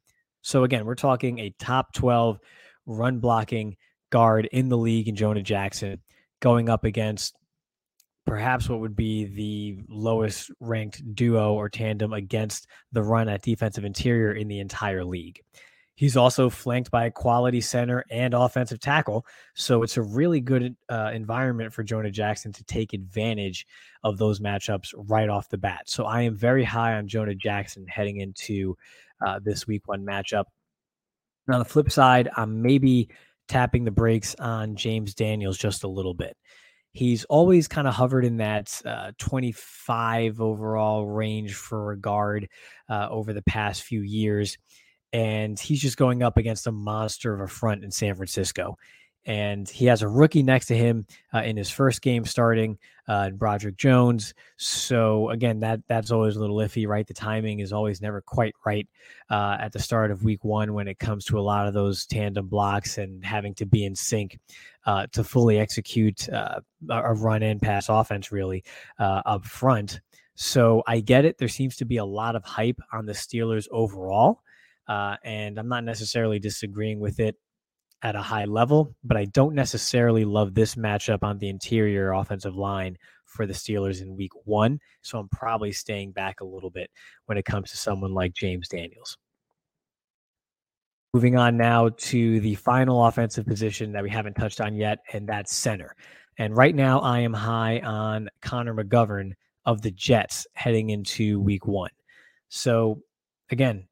So, 0.42 0.64
again, 0.64 0.86
we're 0.86 0.96
talking 0.96 1.40
a 1.40 1.54
top 1.60 1.94
12 1.94 2.40
run 2.86 3.20
blocking 3.20 3.76
guard 4.10 4.48
in 4.52 4.70
the 4.70 4.78
league 4.78 5.08
in 5.08 5.16
Jonah 5.16 5.42
Jackson 5.42 6.02
going 6.40 6.70
up 6.70 6.84
against 6.84 7.36
perhaps 8.26 8.70
what 8.70 8.82
would 8.82 8.96
be 8.96 9.26
the 9.26 9.84
lowest 9.90 10.52
ranked 10.60 11.02
duo 11.16 11.54
or 11.54 11.70
tandem 11.70 12.14
against 12.14 12.68
the 12.92 13.02
run 13.02 13.30
at 13.30 13.42
defensive 13.42 13.86
interior 13.86 14.34
in 14.34 14.48
the 14.48 14.60
entire 14.60 15.04
league. 15.04 15.42
He's 15.98 16.16
also 16.16 16.52
flanked 16.52 16.92
by 16.92 17.08
a 17.08 17.12
quality 17.12 17.60
center 17.60 18.06
and 18.12 18.36
offensive 18.36 18.80
tackle. 18.80 19.26
So 19.56 19.82
it's 19.82 19.98
a 19.98 20.04
really 20.04 20.40
good 20.40 20.76
uh, 20.90 21.10
environment 21.12 21.74
for 21.74 21.82
Jonah 21.82 22.12
Jackson 22.12 22.54
to 22.54 22.64
take 22.66 22.94
advantage 22.94 23.66
of 24.04 24.20
those 24.20 24.40
matchups 24.40 24.94
right 24.96 25.28
off 25.28 25.50
the 25.50 25.58
bat. 25.58 25.90
So 25.90 26.06
I 26.06 26.22
am 26.22 26.36
very 26.36 26.64
high 26.64 26.94
on 26.94 27.08
Jonah 27.08 27.34
Jackson 27.34 27.88
heading 27.88 28.18
into 28.18 28.78
uh, 29.26 29.40
this 29.44 29.66
week 29.66 29.88
one 29.88 30.06
matchup. 30.06 30.44
And 31.48 31.56
on 31.56 31.60
the 31.60 31.66
flip 31.66 31.90
side, 31.90 32.30
I'm 32.38 32.62
maybe 32.62 33.10
tapping 33.48 33.84
the 33.84 33.90
brakes 33.90 34.36
on 34.36 34.76
James 34.76 35.16
Daniels 35.16 35.58
just 35.58 35.84
a 35.84 35.88
little 35.88 36.14
bit. 36.14 36.38
He's 36.92 37.26
always 37.26 37.68
kind 37.68 37.88
of 37.88 37.96
hovered 37.96 38.24
in 38.24 38.38
that 38.38 38.80
uh, 38.86 39.14
25 39.18 40.42
overall 40.42 41.08
range 41.08 41.56
for 41.56 41.92
a 41.92 41.98
guard 41.98 42.50
uh, 42.88 43.08
over 43.10 43.34
the 43.34 43.42
past 43.42 43.82
few 43.82 44.02
years 44.02 44.60
and 45.14 45.60
he's 45.60 45.82
just 45.82 45.98
going 45.98 46.24
up 46.24 46.38
against 46.38 46.68
a 46.68 46.72
monster 46.72 47.34
of 47.34 47.42
a 47.42 47.48
front 47.48 47.84
in 47.84 47.92
San 47.92 48.16
Francisco. 48.16 48.78
And 49.26 49.68
he 49.68 49.86
has 49.88 50.04
a 50.04 50.08
rookie 50.08 50.42
next 50.42 50.68
to 50.68 50.78
him 50.78 51.06
uh, 51.34 51.40
in 51.40 51.58
his 51.58 51.70
first 51.70 52.02
game 52.02 52.24
starting, 52.24 52.78
uh, 53.10 53.32
Broderick 53.32 53.76
Jones. 53.76 54.34
So 54.56 55.32
again, 55.32 55.60
that 55.60 55.82
that's 55.90 56.12
always 56.12 56.38
a 56.38 56.40
little 56.40 56.56
iffy, 56.58 56.88
right? 56.88 57.06
The 57.06 57.14
timing 57.14 57.60
is 57.60 57.74
always 57.74 58.02
never 58.02 58.22
quite 58.22 58.56
right 58.66 58.88
uh, 59.30 59.58
at 59.60 59.74
the 59.74 59.80
start 59.80 60.12
of 60.12 60.24
Week 60.24 60.46
One 60.46 60.74
when 60.74 60.88
it 60.88 61.00
comes 61.00 61.26
to 61.26 61.38
a 61.38 61.42
lot 61.42 61.68
of 61.68 61.74
those 61.74 62.06
tandem 62.06 62.48
blocks 62.48 62.98
and 62.98 63.24
having 63.26 63.54
to 63.56 63.66
be 63.66 63.84
in 63.84 63.96
sync 63.96 64.40
uh, 64.86 65.08
to 65.12 65.26
fully 65.26 65.60
execute 65.60 66.30
uh, 66.30 66.62
a 66.90 67.14
run 67.14 67.44
and 67.44 67.62
pass 67.62 67.90
offense, 67.90 68.32
really 68.32 68.64
uh, 68.98 69.22
up 69.26 69.44
front. 69.44 70.00
So 70.36 70.84
I 70.88 71.02
get 71.02 71.26
it. 71.26 71.38
There 71.38 71.50
seems 71.50 71.76
to 71.78 71.86
be 71.86 71.98
a 71.98 72.06
lot 72.06 72.36
of 72.38 72.46
hype 72.46 72.80
on 72.94 73.06
the 73.06 73.14
Steelers 73.14 73.68
overall. 73.72 74.42
Uh, 74.88 75.18
and 75.24 75.60
I'm 75.60 75.68
not 75.68 75.84
necessarily 75.84 76.40
disagreeing 76.40 77.00
with 77.00 77.20
it 77.20 77.36
at 78.04 78.16
a 78.16 78.22
high 78.22 78.46
level, 78.46 78.96
but 79.04 79.18
I 79.18 79.26
don't 79.26 79.56
necessarily 79.56 80.24
love 80.24 80.54
this 80.54 80.76
matchup 80.76 81.24
on 81.24 81.40
the 81.40 81.50
interior 81.50 82.14
offensive 82.14 82.56
line 82.56 82.98
for 83.26 83.46
the 83.46 83.54
Steelers 83.54 84.02
in 84.02 84.16
week 84.16 84.32
one. 84.46 84.80
So 85.02 85.20
I'm 85.20 85.30
probably 85.30 85.72
staying 85.72 86.12
back 86.12 86.42
a 86.42 86.46
little 86.46 86.70
bit 86.70 86.90
when 87.26 87.38
it 87.38 87.46
comes 87.46 87.72
to 87.72 87.78
someone 87.78 88.14
like 88.14 88.34
James 88.34 88.68
Daniels. 88.68 89.18
Moving 91.14 91.38
on 91.38 91.58
now 91.58 91.90
to 91.90 92.40
the 92.42 92.56
final 92.56 93.06
offensive 93.06 93.46
position 93.46 93.92
that 93.94 94.04
we 94.04 94.10
haven't 94.10 94.36
touched 94.36 94.62
on 94.62 94.76
yet, 94.76 95.00
and 95.14 95.28
that's 95.28 95.56
center. 95.56 95.96
And 96.38 96.56
right 96.56 96.76
now, 96.76 97.00
I 97.00 97.20
am 97.22 97.34
high 97.34 97.80
on 97.80 98.30
Connor 98.42 98.76
McGovern 98.76 99.32
of 99.66 99.82
the 99.82 99.92
Jets 99.92 100.46
heading 100.54 100.92
into 100.92 101.40
week 101.40 101.66
one. 101.66 101.90
So, 102.50 103.02
again, 103.50 103.87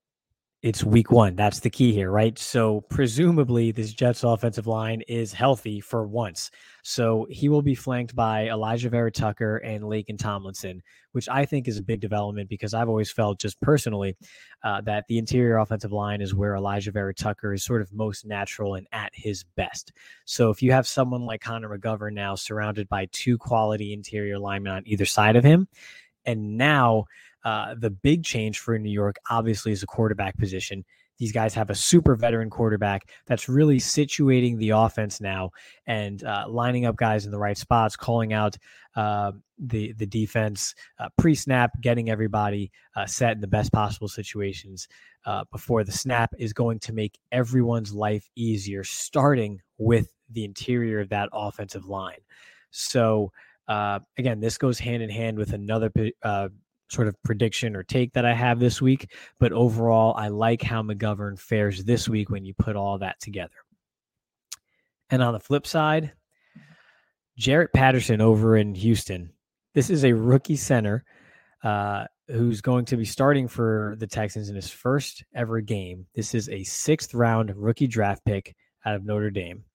it's 0.66 0.84
week 0.84 1.12
one. 1.12 1.36
That's 1.36 1.60
the 1.60 1.70
key 1.70 1.94
here, 1.94 2.10
right? 2.10 2.36
So 2.40 2.82
presumably 2.90 3.72
this 3.72 3.94
Jets 3.94 4.24
offensive 4.24 4.66
line 4.66 5.04
is 5.08 5.32
healthy 5.32 5.80
for 5.80 6.08
once. 6.08 6.50
So 6.82 7.28
he 7.30 7.50
will 7.50 7.62
be 7.62 7.76
flanked 7.76 8.16
by 8.16 8.48
Alijah 8.48 8.90
Vera-Tucker 8.90 9.58
and 9.58 9.84
Laken 9.84 10.18
Tomlinson, 10.18 10.82
which 11.12 11.30
I 11.30 11.46
think 11.46 11.68
is 11.68 11.78
a 11.78 11.84
big 11.84 12.00
development 12.00 12.50
because 12.50 12.74
I've 12.74 12.90
always 12.90 13.12
felt 13.12 13.40
just 13.40 13.62
personally 13.62 14.18
uh, 14.64 14.82
that 14.82 15.06
the 15.08 15.20
interior 15.20 15.60
offensive 15.60 15.92
line 15.92 16.20
is 16.20 16.34
where 16.34 16.54
Alijah 16.54 16.94
Vera-Tucker 16.94 17.54
is 17.54 17.64
sort 17.64 17.84
of 17.84 17.94
most 17.94 18.26
natural 18.26 18.74
and 18.74 18.88
at 18.92 19.12
his 19.14 19.44
best. 19.44 19.92
So 20.26 20.50
if 20.50 20.64
you 20.64 20.72
have 20.72 20.88
someone 20.88 21.28
like 21.28 21.42
Connor 21.42 21.78
McGovern 21.78 22.14
now 22.14 22.34
surrounded 22.34 22.90
by 22.90 23.08
two 23.12 23.38
quality 23.38 23.94
interior 23.94 24.40
linemen 24.40 24.74
on 24.74 24.88
either 24.88 25.06
side 25.06 25.36
of 25.36 25.44
him, 25.44 25.68
and 26.26 26.58
now 26.58 27.06
uh, 27.46 27.76
the 27.78 27.92
big 27.92 28.24
change 28.24 28.60
for 28.60 28.78
New 28.78 28.92
York, 28.92 29.18
obviously, 29.30 29.72
is 29.72 29.82
the 29.82 29.88
quarterback 29.88 30.36
position. 30.38 30.84
These 31.18 31.32
guys 31.32 31.54
have 31.54 31.70
a 31.70 31.76
super 31.76 32.16
veteran 32.16 32.50
quarterback 32.50 33.10
that's 33.26 33.48
really 33.48 33.78
situating 33.78 34.58
the 34.58 34.72
offense 34.72 35.22
now 35.22 35.52
and 35.88 36.22
uh, 36.24 36.46
lining 36.50 36.86
up 36.86 36.98
guys 36.98 37.26
in 37.26 37.32
the 37.32 37.38
right 37.38 37.58
spots, 37.58 37.96
calling 37.96 38.34
out 38.34 38.58
uh, 38.96 39.32
the 39.58 39.94
the 39.94 40.06
defense 40.06 40.76
uh, 41.00 41.08
pre 41.18 41.36
snap, 41.36 41.72
getting 41.82 42.10
everybody 42.10 42.72
uh, 42.96 43.06
set 43.06 43.34
in 43.34 43.42
the 43.42 43.48
best 43.48 43.72
possible 43.72 44.10
situations 44.10 44.90
uh, 45.26 45.46
before 45.52 45.84
the 45.86 45.92
snap 45.92 46.34
is 46.38 46.52
going 46.52 46.80
to 46.80 46.92
make 46.92 47.18
everyone's 47.32 47.94
life 47.94 48.28
easier, 48.36 48.84
starting 48.84 49.62
with 49.78 50.12
the 50.32 50.44
interior 50.44 51.00
of 51.00 51.10
that 51.10 51.30
offensive 51.32 51.86
line. 51.86 52.20
So 52.72 53.32
again, 53.70 54.40
this 54.42 54.58
goes 54.58 54.80
hand 54.80 55.02
in 55.02 55.10
hand 55.10 55.38
with 55.38 55.54
another 55.54 55.90
sort 56.90 57.08
of 57.08 57.22
prediction 57.24 57.76
or 57.76 57.84
take 57.84 58.14
that 58.14 58.26
I 58.26 58.34
have 58.34 58.60
this 58.60 58.82
week. 58.82 59.12
But 59.40 59.52
overall, 59.52 60.14
I 60.16 60.28
like 60.28 60.62
how 60.62 60.82
McGovern 60.82 61.40
fares 61.40 61.84
this 61.84 62.08
week 62.08 62.30
when 62.30 62.46
you 62.46 62.54
put 62.54 62.76
all 62.76 62.98
that 63.00 63.20
together. 63.20 63.56
And 65.10 65.22
on 65.22 65.34
the 65.34 65.40
flip 65.40 65.68
side, 65.68 66.14
Jarrett 67.38 67.74
Patterson 67.74 68.22
over 68.22 68.58
in 68.58 68.76
Houston. 68.76 69.32
This 69.74 69.90
is 69.90 70.06
a 70.06 70.14
rookie 70.14 70.56
center 70.56 71.04
uh, 71.64 72.06
who's 72.28 72.62
going 72.62 72.86
to 72.86 72.98
be 72.98 73.06
starting 73.06 73.48
for 73.48 73.96
the 74.00 74.08
Texans 74.08 74.50
in 74.50 74.56
his 74.56 74.70
first 74.70 75.24
ever 75.34 75.62
game. 75.62 76.06
This 76.16 76.34
is 76.34 76.50
a 76.50 76.64
sixth 76.64 77.14
round 77.14 77.54
rookie 77.56 77.88
draft 77.88 78.24
pick 78.26 78.56
out 78.86 78.96
of 78.96 79.06
Notre 79.06 79.32
Dame 79.32 79.66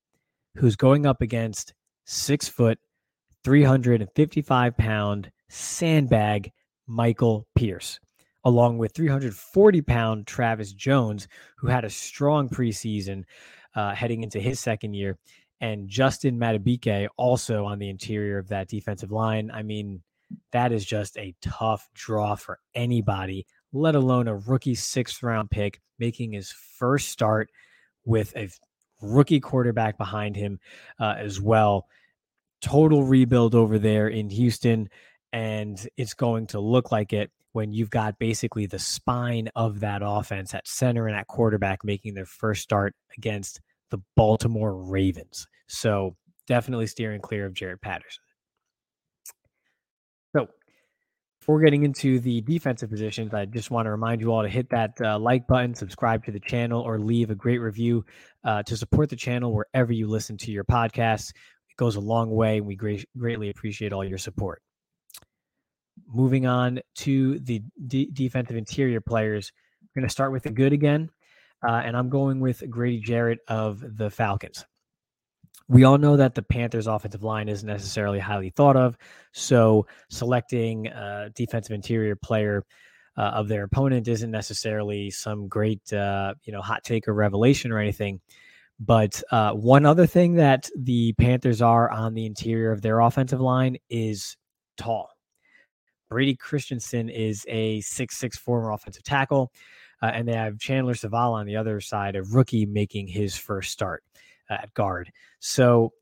who's 0.57 0.77
going 0.77 1.07
up 1.07 1.21
against 1.21 1.75
six 2.07 2.49
foot, 2.49 2.79
355 3.45 4.77
pound 4.77 5.31
sandbag 5.49 6.51
Michael 6.91 7.47
Pierce, 7.55 8.01
along 8.45 8.79
with 8.79 8.93
340 8.95 9.83
pound 9.83 10.27
Travis 10.27 10.73
Jones, 10.73 11.29
who 11.57 11.69
had 11.69 11.85
a 11.85 11.91
strong 11.91 12.49
preseason 12.49 13.23
uh, 13.77 13.95
heading 13.95 14.25
into 14.25 14.41
his 14.41 14.59
second 14.59 14.95
year, 14.95 15.17
and 15.61 15.89
Justin 15.89 16.37
Madubuike 16.37 17.07
also 17.17 17.65
on 17.65 17.79
the 17.79 17.89
interior 17.89 18.39
of 18.39 18.49
that 18.49 18.69
defensive 18.69 19.13
line. 19.13 19.51
I 19.53 19.63
mean, 19.63 20.03
that 20.53 20.73
is 20.73 20.85
just 20.85 21.17
a 21.17 21.35
tough 21.41 21.89
draw 21.95 22.35
for 22.35 22.59
anybody, 22.75 23.47
let 23.73 23.95
alone 23.95 24.27
a 24.27 24.37
rookie 24.37 24.75
sixth 24.75 25.23
round 25.23 25.51
pick 25.51 25.81
making 25.99 26.33
his 26.33 26.51
first 26.51 27.11
start 27.11 27.51
with 28.05 28.35
a 28.37 28.49
rookie 29.01 29.41
quarterback 29.41 29.97
behind 29.97 30.35
him 30.35 30.59
uh, 30.99 31.15
as 31.19 31.41
well. 31.41 31.87
Total 32.61 33.05
rebuild 33.05 33.55
over 33.55 33.79
there 33.79 34.09
in 34.09 34.29
Houston 34.31 34.89
and 35.33 35.89
it's 35.97 36.15
going 36.15 36.47
to 36.49 36.61
look 36.61 36.91
like 36.93 37.13
it 37.13 37.31
when 37.53 37.73
you've 37.73 37.91
got 37.91 38.19
basically 38.19 38.67
the 38.67 38.79
spine 38.79 39.49
of 39.57 39.81
that 39.81 40.03
offense 40.05 40.55
at 40.55 40.69
center 40.69 41.07
and 41.07 41.17
at 41.17 41.27
quarterback 41.27 41.85
making 41.85 42.15
their 42.15 42.27
first 42.27 42.63
start 42.63 42.95
against 43.17 43.61
the 43.91 43.99
Baltimore 44.17 44.75
Ravens. 44.75 45.49
So 45.67 46.17
definitely 46.47 46.87
steering 46.87 47.21
clear 47.21 47.47
of 47.47 47.55
Jarrett 47.55 47.81
Patterson. 47.81 48.23
So 50.35 50.49
before 51.41 51.61
getting 51.61 51.83
into 51.83 52.21
the 52.21 52.41
defensive 52.43 52.91
positions, 52.91 53.35
I 53.35 53.47
just 53.47 53.71
want 53.71 53.87
to 53.87 53.91
remind 53.91 54.21
you 54.21 54.33
all 54.33 54.43
to 54.43 54.49
hit 54.49 54.71
that 54.71 54.93
uh, 55.01 55.19
like 55.19 55.49
button, 55.49 55.75
subscribe 55.75 56.25
to 56.27 56.31
the 56.31 56.41
channel, 56.41 56.83
or 56.83 56.99
leave 57.01 57.31
a 57.31 57.35
great 57.35 57.59
review 57.59 58.05
uh, 58.45 58.63
to 58.65 58.77
support 58.77 59.11
the 59.11 59.17
channel 59.17 59.53
wherever 59.53 59.93
you 59.93 60.07
listen 60.07 60.37
to 60.39 60.53
your 60.53 60.65
podcasts. 60.65 61.31
It 61.31 61.77
goes 61.77 61.97
a 61.97 62.01
long 62.01 62.31
way, 62.31 62.59
and 62.59 62.67
we 62.67 62.77
great, 62.77 63.07
greatly 63.17 63.51
appreciate 63.51 63.93
all 63.93 64.05
your 64.05 64.19
support. 64.19 64.63
Moving 66.07 66.47
on 66.47 66.81
to 66.97 67.39
the 67.41 67.63
d- 67.87 68.11
defensive 68.13 68.57
interior 68.57 69.01
players, 69.01 69.53
we're 69.83 70.01
going 70.01 70.09
to 70.09 70.13
start 70.13 70.33
with 70.33 70.43
the 70.43 70.51
good 70.51 70.73
again, 70.73 71.11
uh, 71.67 71.83
and 71.85 71.97
I'm 71.97 72.09
going 72.09 72.41
with 72.41 72.69
Grady 72.69 73.01
Jarrett 73.01 73.41
of 73.49 73.83
the 73.97 74.11
Falcons. 74.11 74.65
We 75.69 75.85
all 75.85 75.99
know 75.99 76.17
that 76.17 76.35
the 76.35 76.43
Panthers' 76.43 76.89
offensive 76.89 77.23
line 77.23 77.49
isn't 77.49 77.67
necessarily 77.67 78.19
highly 78.19 78.51
thought 78.51 78.77
of, 78.77 78.97
so 79.33 79.87
selecting 80.09 80.89
a 80.89 81.31
defensive 81.35 81.73
interior 81.73 82.17
player 82.17 82.65
uh, 83.17 83.23
of 83.23 83.49
their 83.49 83.65
opponent 83.65 84.09
isn't 84.09 84.31
necessarily 84.31 85.11
some 85.11 85.47
great, 85.47 85.93
uh, 85.93 86.35
you 86.45 86.53
know, 86.53 86.63
hot 86.63 86.83
take 86.83 87.07
or 87.07 87.15
revelation 87.15 87.71
or 87.71 87.79
anything. 87.79 88.21
But 88.81 89.23
uh, 89.31 89.53
one 89.53 89.85
other 89.85 90.07
thing 90.07 90.35
that 90.35 90.71
the 90.77 91.13
Panthers 91.13 91.61
are 91.61 91.91
on 91.91 92.15
the 92.15 92.25
interior 92.25 92.73
of 92.73 92.81
their 92.81 93.01
offensive 93.01 93.41
line 93.41 93.77
is 93.91 94.37
tall. 94.79 95.11
Brady 96.11 96.35
Christensen 96.35 97.09
is 97.09 97.47
a 97.49 97.81
six-six 97.83 98.37
former 98.37 98.73
offensive 98.73 99.05
tackle, 99.05 99.53
uh, 100.03 100.11
and 100.13 100.27
they 100.27 100.35
have 100.35 100.59
Chandler 100.59 100.95
Zavala 100.95 101.35
on 101.35 101.47
the 101.47 101.57
other 101.57 101.81
side, 101.81 102.17
a 102.17 102.23
rookie 102.25 102.67
making 102.67 103.07
his 103.07 103.37
first 103.37 103.71
start 103.71 104.03
uh, 104.51 104.55
at 104.55 104.75
guard. 104.75 105.11
So, 105.39 105.93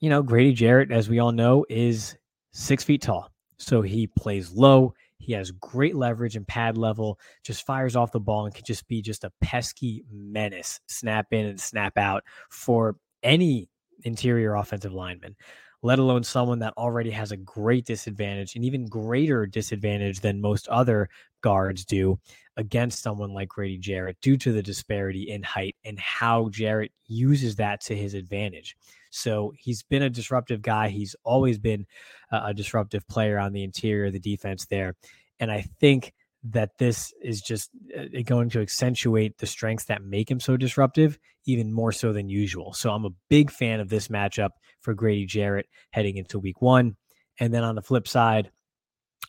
you 0.00 0.10
know, 0.10 0.22
Grady 0.22 0.52
Jarrett, 0.52 0.92
as 0.92 1.08
we 1.08 1.18
all 1.18 1.32
know, 1.32 1.64
is 1.70 2.16
six 2.52 2.84
feet 2.84 3.00
tall. 3.00 3.30
So 3.56 3.80
he 3.80 4.06
plays 4.06 4.52
low. 4.52 4.92
He 5.18 5.32
has 5.34 5.52
great 5.52 5.94
leverage 5.94 6.34
and 6.34 6.46
pad 6.46 6.76
level, 6.76 7.18
just 7.44 7.64
fires 7.64 7.94
off 7.94 8.10
the 8.10 8.20
ball 8.20 8.44
and 8.44 8.54
can 8.54 8.64
just 8.64 8.86
be 8.88 9.00
just 9.00 9.22
a 9.22 9.32
pesky 9.40 10.04
menace, 10.10 10.80
snap 10.88 11.28
in 11.30 11.46
and 11.46 11.60
snap 11.60 11.96
out 11.96 12.24
for 12.50 12.96
any 13.22 13.68
interior 14.02 14.56
offensive 14.56 14.92
lineman, 14.92 15.36
let 15.82 15.98
alone 15.98 16.22
someone 16.22 16.60
that 16.60 16.74
already 16.76 17.10
has 17.10 17.32
a 17.32 17.36
great 17.36 17.84
disadvantage, 17.84 18.54
an 18.54 18.64
even 18.64 18.86
greater 18.86 19.46
disadvantage 19.46 20.20
than 20.20 20.40
most 20.40 20.68
other 20.68 21.08
guards 21.42 21.84
do 21.84 22.18
against 22.56 23.02
someone 23.02 23.32
like 23.32 23.48
Grady 23.48 23.78
Jarrett 23.78 24.16
due 24.20 24.36
to 24.36 24.52
the 24.52 24.62
disparity 24.62 25.30
in 25.30 25.42
height 25.42 25.74
and 25.84 25.98
how 25.98 26.48
Jarrett 26.50 26.92
uses 27.06 27.56
that 27.56 27.80
to 27.82 27.96
his 27.96 28.14
advantage. 28.14 28.76
So 29.10 29.52
he's 29.58 29.82
been 29.82 30.02
a 30.02 30.10
disruptive 30.10 30.62
guy. 30.62 30.88
He's 30.88 31.16
always 31.24 31.58
been 31.58 31.84
a 32.30 32.54
disruptive 32.54 33.06
player 33.08 33.38
on 33.38 33.52
the 33.52 33.64
interior 33.64 34.06
of 34.06 34.12
the 34.12 34.20
defense 34.20 34.66
there. 34.66 34.94
And 35.40 35.50
I 35.50 35.62
think 35.80 36.14
that 36.44 36.76
this 36.78 37.12
is 37.22 37.40
just 37.40 37.70
uh, 37.96 38.20
going 38.24 38.50
to 38.50 38.60
accentuate 38.60 39.38
the 39.38 39.46
strengths 39.46 39.84
that 39.84 40.02
make 40.02 40.30
him 40.30 40.40
so 40.40 40.56
disruptive 40.56 41.18
even 41.46 41.72
more 41.72 41.92
so 41.92 42.12
than 42.12 42.28
usual. 42.28 42.72
So 42.72 42.90
I'm 42.90 43.04
a 43.04 43.10
big 43.28 43.50
fan 43.50 43.80
of 43.80 43.88
this 43.88 44.08
matchup 44.08 44.50
for 44.80 44.94
Grady 44.94 45.26
Jarrett 45.26 45.66
heading 45.90 46.16
into 46.16 46.38
week 46.38 46.60
one. 46.60 46.96
And 47.38 47.52
then 47.52 47.64
on 47.64 47.74
the 47.74 47.82
flip 47.82 48.06
side, 48.06 48.50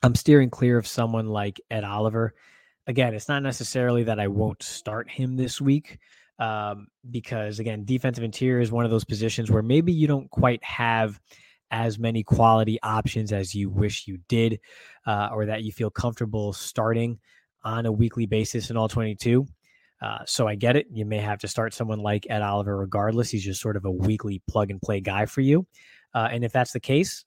I'm 0.02 0.16
steering 0.16 0.50
clear 0.50 0.78
of 0.78 0.88
someone 0.88 1.28
like 1.28 1.62
Ed 1.72 1.84
Oliver. 1.84 2.34
Again, 2.88 3.14
it's 3.14 3.30
not 3.30 3.44
necessarily 3.44 4.04
that 4.04 4.20
I 4.20 4.28
won't 4.28 4.62
start 4.62 5.10
him 5.10 5.36
this 5.38 5.62
week, 5.62 6.00
um, 6.40 6.88
because 7.10 7.60
again, 7.60 7.86
defensive 7.86 8.24
interior 8.24 8.60
is 8.60 8.72
one 8.72 8.86
of 8.86 8.92
those 8.92 9.06
positions 9.06 9.50
where 9.50 9.64
maybe 9.64 9.94
you 9.94 10.08
don't 10.08 10.30
quite 10.30 10.64
have 10.64 11.20
as 11.74 11.98
many 11.98 12.24
quality 12.24 12.80
options 12.84 13.34
as 13.34 13.56
you 13.56 13.70
wish 13.70 14.08
you 14.08 14.20
did, 14.30 14.60
uh, 15.08 15.30
or 15.34 15.48
that 15.48 15.64
you 15.64 15.72
feel 15.72 15.90
comfortable 15.90 16.54
starting 16.54 17.20
on 17.64 17.88
a 17.88 17.92
weekly 17.92 18.28
basis 18.28 18.70
in 18.70 18.78
all 18.78 18.88
22. 18.88 19.46
Uh, 20.00 20.20
so 20.26 20.48
I 20.48 20.56
get 20.56 20.76
it. 20.76 20.86
You 20.92 21.06
may 21.06 21.18
have 21.18 21.40
to 21.40 21.48
start 21.48 21.74
someone 21.74 22.00
like 22.00 22.28
Ed 22.30 22.44
Oliver 22.44 22.78
regardless. 22.78 23.32
He's 23.32 23.44
just 23.44 23.60
sort 23.60 23.76
of 23.76 23.86
a 23.86 23.92
weekly 23.92 24.42
plug 24.48 24.70
and 24.70 24.82
play 24.82 25.00
guy 25.00 25.26
for 25.26 25.42
you. 25.42 25.66
Uh, 26.14 26.28
and 26.32 26.44
if 26.44 26.52
that's 26.52 26.74
the 26.74 26.80
case, 26.80 27.26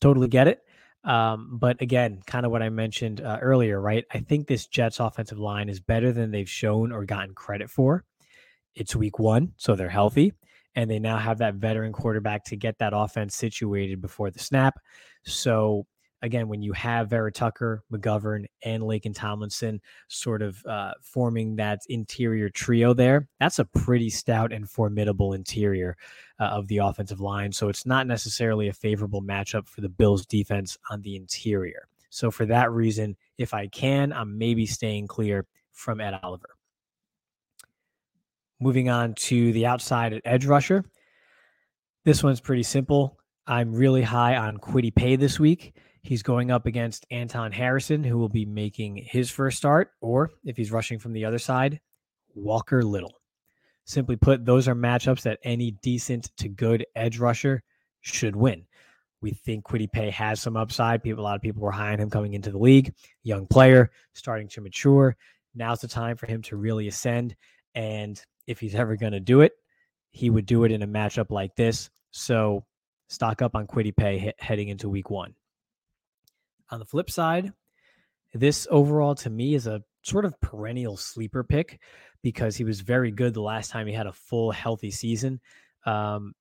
totally 0.00 0.28
get 0.28 0.46
it. 0.46 0.60
Um, 1.04 1.56
but 1.58 1.80
again, 1.80 2.20
kind 2.26 2.44
of 2.44 2.52
what 2.52 2.62
I 2.62 2.68
mentioned 2.68 3.22
uh, 3.22 3.38
earlier, 3.40 3.80
right? 3.80 4.04
I 4.12 4.18
think 4.18 4.46
this 4.46 4.66
Jets 4.66 5.00
offensive 5.00 5.38
line 5.38 5.68
is 5.68 5.80
better 5.80 6.12
than 6.12 6.32
they've 6.32 6.50
shown 6.50 6.92
or 6.92 7.04
gotten 7.06 7.32
credit 7.32 7.70
for. 7.70 8.04
It's 8.74 8.94
week 8.94 9.18
one, 9.18 9.52
so 9.56 9.74
they're 9.74 9.88
healthy, 9.88 10.34
and 10.76 10.90
they 10.90 10.98
now 10.98 11.16
have 11.16 11.38
that 11.38 11.54
veteran 11.54 11.92
quarterback 11.92 12.44
to 12.44 12.56
get 12.56 12.78
that 12.78 12.92
offense 12.94 13.34
situated 13.34 14.00
before 14.00 14.30
the 14.30 14.38
snap. 14.38 14.78
So 15.24 15.86
again, 16.22 16.48
when 16.48 16.62
you 16.62 16.72
have 16.72 17.10
Vera 17.10 17.32
Tucker, 17.32 17.82
McGovern, 17.92 18.44
and 18.62 18.82
Laken 18.82 19.14
Tomlinson 19.14 19.80
sort 20.08 20.42
of 20.42 20.64
uh, 20.66 20.92
forming 21.00 21.56
that 21.56 21.80
interior 21.88 22.48
trio 22.50 22.92
there, 22.92 23.26
that's 23.40 23.58
a 23.58 23.64
pretty 23.64 24.10
stout 24.10 24.52
and 24.52 24.68
formidable 24.68 25.32
interior 25.32 25.96
uh, 26.38 26.44
of 26.44 26.68
the 26.68 26.78
offensive 26.78 27.20
line. 27.20 27.52
So 27.52 27.68
it's 27.68 27.86
not 27.86 28.06
necessarily 28.06 28.68
a 28.68 28.72
favorable 28.72 29.22
matchup 29.22 29.66
for 29.68 29.80
the 29.80 29.88
Bills 29.88 30.26
defense 30.26 30.76
on 30.90 31.00
the 31.02 31.16
interior. 31.16 31.88
So 32.10 32.30
for 32.30 32.46
that 32.46 32.70
reason, 32.70 33.16
if 33.38 33.52
I 33.52 33.66
can, 33.66 34.12
I'm 34.12 34.38
maybe 34.38 34.66
staying 34.66 35.06
clear 35.06 35.46
from 35.72 36.00
Ed 36.00 36.18
Oliver. 36.22 36.55
Moving 38.60 38.88
on 38.88 39.14
to 39.14 39.52
the 39.52 39.66
outside 39.66 40.12
at 40.12 40.22
edge 40.24 40.46
rusher. 40.46 40.84
This 42.04 42.22
one's 42.22 42.40
pretty 42.40 42.62
simple. 42.62 43.18
I'm 43.46 43.74
really 43.74 44.02
high 44.02 44.36
on 44.36 44.58
Kwity 44.58 44.94
Paye 44.94 45.16
this 45.16 45.38
week. 45.38 45.76
He's 46.02 46.22
going 46.22 46.50
up 46.50 46.66
against 46.66 47.04
Anton 47.10 47.52
Harrison, 47.52 48.04
who 48.04 48.16
will 48.16 48.28
be 48.28 48.46
making 48.46 48.96
his 48.96 49.30
first 49.30 49.56
start, 49.58 49.90
or 50.00 50.30
if 50.44 50.56
he's 50.56 50.72
rushing 50.72 50.98
from 50.98 51.12
the 51.12 51.24
other 51.24 51.38
side, 51.38 51.80
Walker 52.34 52.82
Little. 52.82 53.20
Simply 53.84 54.16
put, 54.16 54.44
those 54.44 54.68
are 54.68 54.74
matchups 54.74 55.22
that 55.22 55.38
any 55.42 55.72
decent 55.82 56.30
to 56.38 56.48
good 56.48 56.86
edge 56.94 57.18
rusher 57.18 57.62
should 58.00 58.36
win. 58.36 58.64
We 59.20 59.30
think 59.32 59.64
Kwity 59.64 59.90
Paye 59.90 60.10
has 60.10 60.40
some 60.40 60.56
upside. 60.56 61.02
People, 61.02 61.22
a 61.22 61.24
lot 61.24 61.36
of 61.36 61.42
people 61.42 61.62
were 61.62 61.72
high 61.72 61.92
on 61.92 61.98
him 61.98 62.10
coming 62.10 62.34
into 62.34 62.50
the 62.50 62.58
league. 62.58 62.94
Young 63.22 63.46
player, 63.46 63.90
starting 64.12 64.48
to 64.48 64.60
mature. 64.60 65.16
Now's 65.54 65.80
the 65.80 65.88
time 65.88 66.16
for 66.16 66.26
him 66.26 66.42
to 66.42 66.56
really 66.56 66.86
ascend. 66.86 67.34
And 67.76 68.20
if 68.48 68.58
he's 68.58 68.74
ever 68.74 68.96
going 68.96 69.12
to 69.12 69.20
do 69.20 69.42
it, 69.42 69.52
he 70.10 70.30
would 70.30 70.46
do 70.46 70.64
it 70.64 70.72
in 70.72 70.82
a 70.82 70.88
matchup 70.88 71.30
like 71.30 71.54
this. 71.54 71.90
So 72.10 72.64
stock 73.08 73.42
up 73.42 73.54
on 73.54 73.66
Kwity 73.66 73.94
Paye 73.94 74.32
heading 74.38 74.68
into 74.68 74.88
week 74.88 75.10
one. 75.10 75.34
On 76.70 76.80
the 76.80 76.86
flip 76.86 77.10
side, 77.10 77.52
this 78.34 78.66
overall 78.70 79.14
to 79.16 79.30
me 79.30 79.54
is 79.54 79.66
a 79.66 79.82
sort 80.02 80.24
of 80.24 80.40
perennial 80.40 80.96
sleeper 80.96 81.44
pick 81.44 81.80
because 82.22 82.56
he 82.56 82.64
was 82.64 82.80
very 82.80 83.10
good 83.10 83.34
the 83.34 83.42
last 83.42 83.70
time 83.70 83.86
he 83.86 83.92
had 83.92 84.06
a 84.06 84.12
full 84.12 84.50
healthy 84.50 84.90
season. 84.90 85.40
Um, 85.84 86.34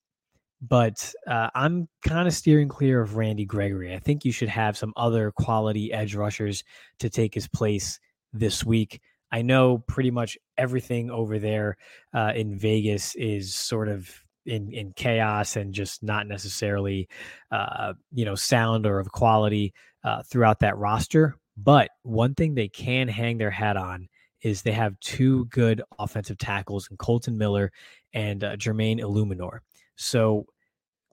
but 0.61 1.13
uh, 1.27 1.49
I'm 1.53 1.87
kind 2.03 2.27
of 2.27 2.33
steering 2.33 2.69
clear 2.69 3.01
of 3.01 3.17
Randy 3.17 3.45
Gregory. 3.45 3.93
I 3.93 3.99
think 3.99 4.23
you 4.25 4.31
should 4.31 4.49
have 4.49 4.77
some 4.77 4.93
other 4.95 5.31
quality 5.31 5.91
edge 5.91 6.15
rushers 6.15 6.63
to 6.99 7.09
take 7.09 7.33
his 7.33 7.47
place 7.47 7.99
this 8.33 8.63
week. 8.63 9.01
I 9.31 9.41
know 9.41 9.79
pretty 9.79 10.11
much 10.11 10.37
everything 10.57 11.09
over 11.09 11.39
there 11.39 11.77
uh, 12.13 12.33
in 12.35 12.57
Vegas 12.57 13.15
is 13.15 13.55
sort 13.55 13.89
of 13.89 14.09
in 14.45 14.71
in 14.71 14.93
chaos 14.93 15.55
and 15.55 15.73
just 15.73 16.03
not 16.03 16.27
necessarily 16.27 17.07
uh, 17.51 17.93
you 18.13 18.25
know 18.25 18.35
sound 18.35 18.85
or 18.85 18.99
of 18.99 19.11
quality 19.11 19.73
uh, 20.03 20.23
throughout 20.23 20.59
that 20.59 20.77
roster. 20.77 21.35
But 21.57 21.89
one 22.03 22.35
thing 22.35 22.53
they 22.53 22.67
can 22.67 23.07
hang 23.07 23.37
their 23.37 23.51
hat 23.51 23.77
on 23.77 24.07
is 24.41 24.61
they 24.61 24.71
have 24.71 24.99
two 24.99 25.45
good 25.45 25.81
offensive 25.97 26.37
tackles 26.37 26.87
in 26.91 26.97
Kolton 26.97 27.37
Miller 27.37 27.71
and 28.13 28.43
uh, 28.43 28.55
Jermaine 28.57 28.99
Eluemunor. 28.99 29.59
So 29.95 30.45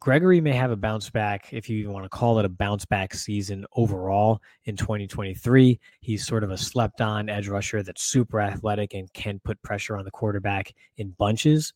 Gregory 0.03 0.41
may 0.41 0.51
have 0.51 0.73
a 0.73 0.77
bounce 0.77 1.11
back, 1.11 1.53
if 1.53 1.71
you 1.71 1.79
even 1.79 1.93
want 1.93 2.05
to 2.05 2.09
call 2.09 2.41
it 2.41 2.45
a 2.45 2.49
bounce 2.49 2.85
back 2.85 3.15
season 3.15 3.65
overall 3.77 4.43
in 4.65 4.77
2023. 4.77 5.79
He's 6.01 6.27
sort 6.27 6.43
of 6.43 6.51
a 6.51 6.59
slept 6.59 7.01
on 7.01 7.29
edge 7.29 7.47
rusher 7.47 7.85
that's 7.85 8.03
super 8.03 8.41
athletic 8.41 8.95
and 8.95 9.13
can 9.13 9.41
put 9.45 9.63
pressure 9.63 9.97
on 9.97 10.05
the 10.05 10.11
quarterback 10.11 10.75
in 10.97 11.15
bunches. 11.21 11.73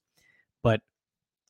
But 0.65 0.81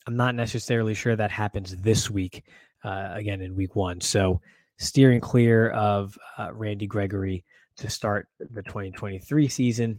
I'm 0.06 0.18
not 0.18 0.34
necessarily 0.34 0.92
sure 0.92 1.16
that 1.16 1.30
happens 1.30 1.74
this 1.78 2.10
week, 2.10 2.44
uh, 2.84 3.08
again, 3.12 3.40
in 3.40 3.56
week 3.56 3.74
one. 3.74 3.98
So 4.02 4.42
steering 4.76 5.22
clear 5.22 5.70
of 5.70 6.18
uh, 6.36 6.52
Randy 6.52 6.86
Gregory 6.86 7.42
to 7.78 7.88
start 7.88 8.28
the 8.38 8.62
2023 8.62 9.48
season. 9.48 9.98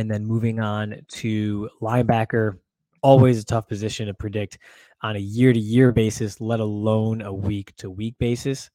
And 0.00 0.10
then 0.10 0.26
moving 0.26 0.58
on 0.58 0.96
to 1.10 1.70
linebacker, 1.80 2.58
always 3.06 3.40
a 3.40 3.44
tough 3.44 3.68
position 3.68 4.08
to 4.08 4.14
predict 4.14 4.58
on 5.00 5.14
a 5.14 5.20
year 5.20 5.52
to 5.52 5.60
year 5.60 5.92
basis, 5.92 6.40
let 6.40 6.58
alone 6.58 7.22
a 7.22 7.32
week 7.32 7.72
to 7.76 7.88
week 7.88 8.16
basis. 8.18 8.68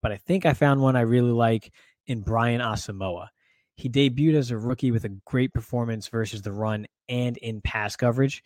But 0.00 0.10
I 0.10 0.16
think 0.16 0.46
I 0.46 0.54
found 0.54 0.80
one 0.80 0.96
I 0.96 1.02
really 1.02 1.32
like 1.32 1.70
in 2.06 2.22
Brian 2.22 2.62
Asamoah. 2.62 3.28
He 3.76 3.90
debuted 3.90 4.36
as 4.36 4.50
a 4.50 4.56
rookie 4.56 4.90
with 4.90 5.04
a 5.04 5.14
great 5.26 5.52
performance 5.52 6.08
versus 6.08 6.40
the 6.40 6.50
run 6.50 6.86
and 7.10 7.36
in 7.36 7.60
pass 7.60 7.94
coverage. 7.94 8.42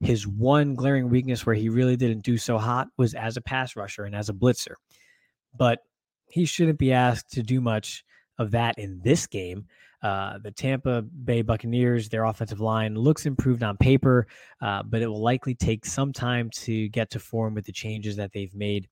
His 0.00 0.26
one 0.26 0.74
glaring 0.74 1.08
weakness 1.08 1.46
where 1.46 1.56
he 1.56 1.70
really 1.70 1.96
didn't 1.96 2.22
do 2.22 2.36
so 2.36 2.58
hot 2.58 2.88
was 2.98 3.14
as 3.14 3.38
a 3.38 3.40
pass 3.40 3.76
rusher 3.76 4.04
and 4.04 4.14
as 4.14 4.28
a 4.28 4.34
blitzer. 4.34 4.74
But 5.56 5.78
he 6.28 6.44
shouldn't 6.44 6.78
be 6.78 6.92
asked 6.92 7.32
to 7.32 7.42
do 7.42 7.62
much 7.62 8.04
of 8.38 8.50
that 8.52 8.78
in 8.78 9.00
this 9.02 9.26
game. 9.26 9.66
Uh, 10.02 10.38
the 10.38 10.50
Tampa 10.50 11.02
Bay 11.02 11.42
Buccaneers, 11.42 12.08
their 12.08 12.24
offensive 12.24 12.60
line 12.60 12.94
looks 12.94 13.26
improved 13.26 13.62
on 13.62 13.76
paper, 13.76 14.26
uh, 14.60 14.82
but 14.82 15.02
it 15.02 15.08
will 15.08 15.22
likely 15.22 15.54
take 15.54 15.84
some 15.84 16.12
time 16.12 16.50
to 16.50 16.88
get 16.90 17.10
to 17.10 17.18
form 17.18 17.54
with 17.54 17.64
the 17.64 17.72
changes 17.72 18.14
that 18.16 18.32
they've 18.32 18.54
made 18.54 18.88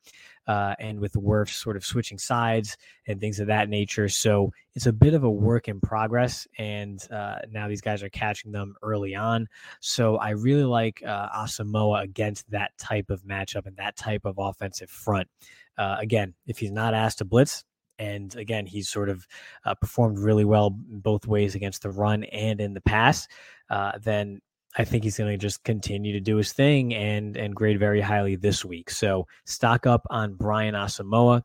uh, 0.47 0.75
and 0.79 0.99
with 0.99 1.13
Wirfs 1.13 1.51
sort 1.51 1.77
of 1.77 1.85
switching 1.85 2.19
sides 2.19 2.77
and 3.07 3.21
things 3.21 3.39
of 3.39 3.47
that 3.49 3.69
nature. 3.69 4.09
So 4.09 4.53
it's 4.75 4.87
a 4.87 4.93
bit 4.93 5.15
of 5.15 5.25
a 5.25 5.31
work 5.31 5.69
in 5.69 5.81
progress, 5.81 6.49
and 6.59 7.01
uh, 7.13 7.37
now 7.51 7.69
these 7.69 7.83
guys 7.83 8.03
are 8.03 8.09
catching 8.09 8.51
them 8.51 8.75
early 8.83 9.15
on. 9.15 9.47
So 9.81 10.17
I 10.17 10.31
really 10.31 10.65
like 10.65 11.03
uh, 11.07 11.29
Asamoah 11.29 12.03
against 12.03 12.51
that 12.51 12.73
type 12.79 13.11
of 13.11 13.23
matchup 13.23 13.67
and 13.67 13.77
that 13.77 13.97
type 13.97 14.25
of 14.25 14.37
offensive 14.39 14.91
front. 14.91 15.29
Uh, 15.77 15.97
again, 16.01 16.35
if 16.47 16.59
he's 16.59 16.73
not 16.73 16.95
asked 16.95 17.19
to 17.19 17.25
blitz, 17.25 17.65
and 17.99 18.35
again, 18.37 18.67
he's 18.67 18.89
sort 18.89 19.09
of 19.09 19.27
uh, 19.65 19.75
performed 19.75 20.19
really 20.19 20.45
well 20.45 20.71
both 20.71 21.27
ways 21.27 21.55
against 21.55 21.83
the 21.83 21.91
run 21.91 22.25
and 22.25 22.61
in 22.61 22.75
the 22.75 22.81
pass. 22.81 23.29
Uh, 23.71 23.93
then 24.03 24.41
I 24.77 24.85
think 24.85 25.05
he's 25.05 25.19
going 25.19 25.31
to 25.31 25.39
just 25.39 25.63
continue 25.65 26.13
to 26.13 26.21
do 26.21 26.37
his 26.37 26.53
thing 26.53 26.95
and 26.95 27.37
and 27.37 27.55
grade 27.55 27.79
very 27.79 28.01
highly 28.01 28.37
this 28.37 28.65
week. 28.65 28.91
So 28.91 29.27
stock 29.45 29.87
up 29.87 30.07
on 30.11 30.35
Brian 30.35 30.75
Asamoah, 30.75 31.43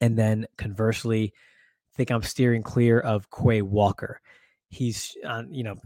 and 0.00 0.16
then 0.16 0.46
conversely, 0.56 1.32
I 1.34 1.96
think 1.96 2.10
I'm 2.10 2.22
steering 2.22 2.62
clear 2.62 3.00
of 3.00 3.28
Quay 3.30 3.62
Walker. 3.62 4.20
He's 4.68 5.16
on, 5.26 5.52
you 5.52 5.64
know, 5.64 5.76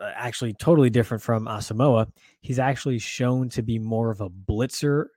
actually 0.00 0.54
totally 0.54 0.88
different 0.88 1.22
from 1.22 1.44
Asamoah. 1.44 2.10
He's 2.40 2.58
actually 2.58 2.98
shown 2.98 3.50
to 3.50 3.62
be 3.62 3.78
more 3.78 4.10
of 4.10 4.22
a 4.22 4.30
blitzer 4.30 5.08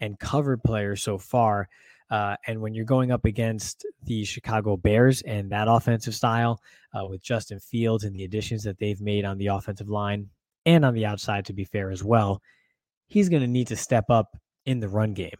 and 0.00 0.18
cover 0.18 0.56
player 0.56 0.96
so 0.96 1.16
far. 1.16 1.68
Uh, 2.12 2.36
and 2.46 2.60
when 2.60 2.74
you're 2.74 2.84
going 2.84 3.10
up 3.10 3.24
against 3.24 3.86
the 4.04 4.22
Chicago 4.22 4.76
Bears 4.76 5.22
and 5.22 5.50
that 5.50 5.66
offensive 5.66 6.14
style 6.14 6.60
uh, 6.92 7.06
with 7.06 7.22
Justin 7.22 7.58
Fields 7.58 8.04
and 8.04 8.14
the 8.14 8.24
additions 8.24 8.62
that 8.64 8.78
they've 8.78 9.00
made 9.00 9.24
on 9.24 9.38
the 9.38 9.46
offensive 9.46 9.88
line, 9.88 10.28
and 10.66 10.84
on 10.84 10.92
the 10.92 11.06
outside, 11.06 11.46
to 11.46 11.54
be 11.54 11.64
fair 11.64 11.90
as 11.90 12.04
well, 12.04 12.42
he's 13.08 13.30
going 13.30 13.40
to 13.40 13.48
need 13.48 13.68
to 13.68 13.76
step 13.76 14.10
up 14.10 14.36
in 14.66 14.78
the 14.78 14.90
run 14.90 15.14
game. 15.14 15.30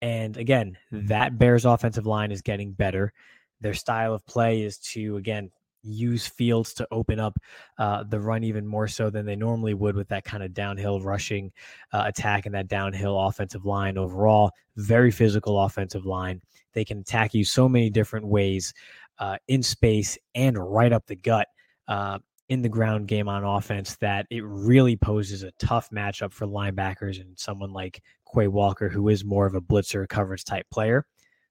And 0.00 0.38
again, 0.38 0.78
that 0.90 1.38
Bears 1.38 1.66
offensive 1.66 2.06
line 2.06 2.32
is 2.32 2.40
getting 2.40 2.72
better. 2.72 3.12
Their 3.60 3.74
style 3.74 4.14
of 4.14 4.24
play 4.24 4.62
is 4.62 4.78
to, 4.92 5.18
again, 5.18 5.50
use 5.86 6.26
Fields 6.26 6.74
to 6.74 6.88
open 6.90 7.20
up 7.20 7.38
uh, 7.78 8.04
the 8.04 8.20
run 8.20 8.44
even 8.44 8.66
more 8.66 8.88
so 8.88 9.10
than 9.10 9.26
they 9.26 9.36
normally 9.36 9.74
would 9.74 9.96
with 9.96 10.08
that 10.08 10.24
kind 10.24 10.42
of 10.42 10.54
downhill 10.54 11.00
rushing 11.00 11.52
uh, 11.92 12.04
attack 12.06 12.46
and 12.46 12.54
that 12.54 12.68
downhill 12.68 13.18
offensive 13.18 13.64
line 13.64 13.98
overall. 13.98 14.50
Very 14.76 15.10
physical 15.10 15.60
offensive 15.60 16.06
line. 16.06 16.40
They 16.72 16.84
can 16.84 16.98
attack 16.98 17.34
you 17.34 17.44
so 17.44 17.68
many 17.68 17.90
different 17.90 18.26
ways 18.26 18.74
uh, 19.18 19.36
in 19.48 19.62
space 19.62 20.18
and 20.34 20.58
right 20.58 20.92
up 20.92 21.06
the 21.06 21.16
gut. 21.16 21.48
Uh, 21.88 22.18
in 22.48 22.62
the 22.62 22.68
ground 22.68 23.08
game 23.08 23.28
on 23.28 23.42
offense 23.42 23.96
that 23.96 24.26
it 24.30 24.44
really 24.44 24.96
poses 24.96 25.42
a 25.42 25.50
tough 25.58 25.90
matchup 25.90 26.32
for 26.32 26.46
linebackers 26.46 27.20
and 27.20 27.36
someone 27.36 27.72
like 27.72 28.00
Quay 28.32 28.48
Walker, 28.48 28.88
who 28.88 29.08
is 29.08 29.24
more 29.24 29.46
of 29.46 29.54
a 29.54 29.60
blitzer 29.60 30.08
coverage 30.08 30.44
type 30.44 30.66
player. 30.70 31.04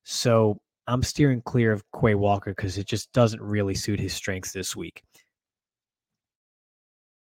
So 0.03 0.59
I'm 0.87 1.03
steering 1.03 1.41
clear 1.41 1.71
of 1.71 1.83
Quay 1.99 2.15
Walker 2.15 2.51
because 2.51 2.77
it 2.77 2.87
just 2.87 3.11
doesn't 3.13 3.41
really 3.41 3.75
suit 3.75 3.99
his 3.99 4.13
strengths 4.13 4.51
this 4.51 4.75
week. 4.75 5.03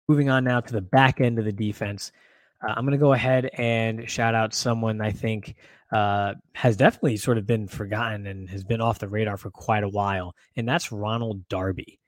Moving 0.09 0.31
on 0.31 0.45
now 0.45 0.61
to 0.61 0.73
the 0.73 0.81
back 0.81 1.21
end 1.21 1.39
of 1.39 1.45
the 1.45 1.53
defense. 1.53 2.13
Uh, 2.63 2.73
I'm 2.77 2.85
going 2.85 2.93
to 2.93 2.99
go 2.99 3.13
ahead 3.13 3.51
and 3.55 4.09
shout 4.09 4.35
out 4.35 4.55
someone 4.55 5.01
I 5.01 5.13
think 5.13 5.55
uh, 5.93 6.35
has 6.55 6.77
definitely 6.77 7.17
sort 7.17 7.39
of 7.39 7.47
been 7.47 7.69
forgotten 7.69 8.27
and 8.27 8.49
has 8.51 8.65
been 8.65 8.81
off 8.81 8.99
the 8.99 9.09
radar 9.09 9.37
for 9.37 9.51
quite 9.51 9.85
a 9.85 9.89
while, 9.89 10.35
and 10.57 10.69
that's 10.69 10.93
Ronald 10.93 11.49
Darby. 11.49 12.01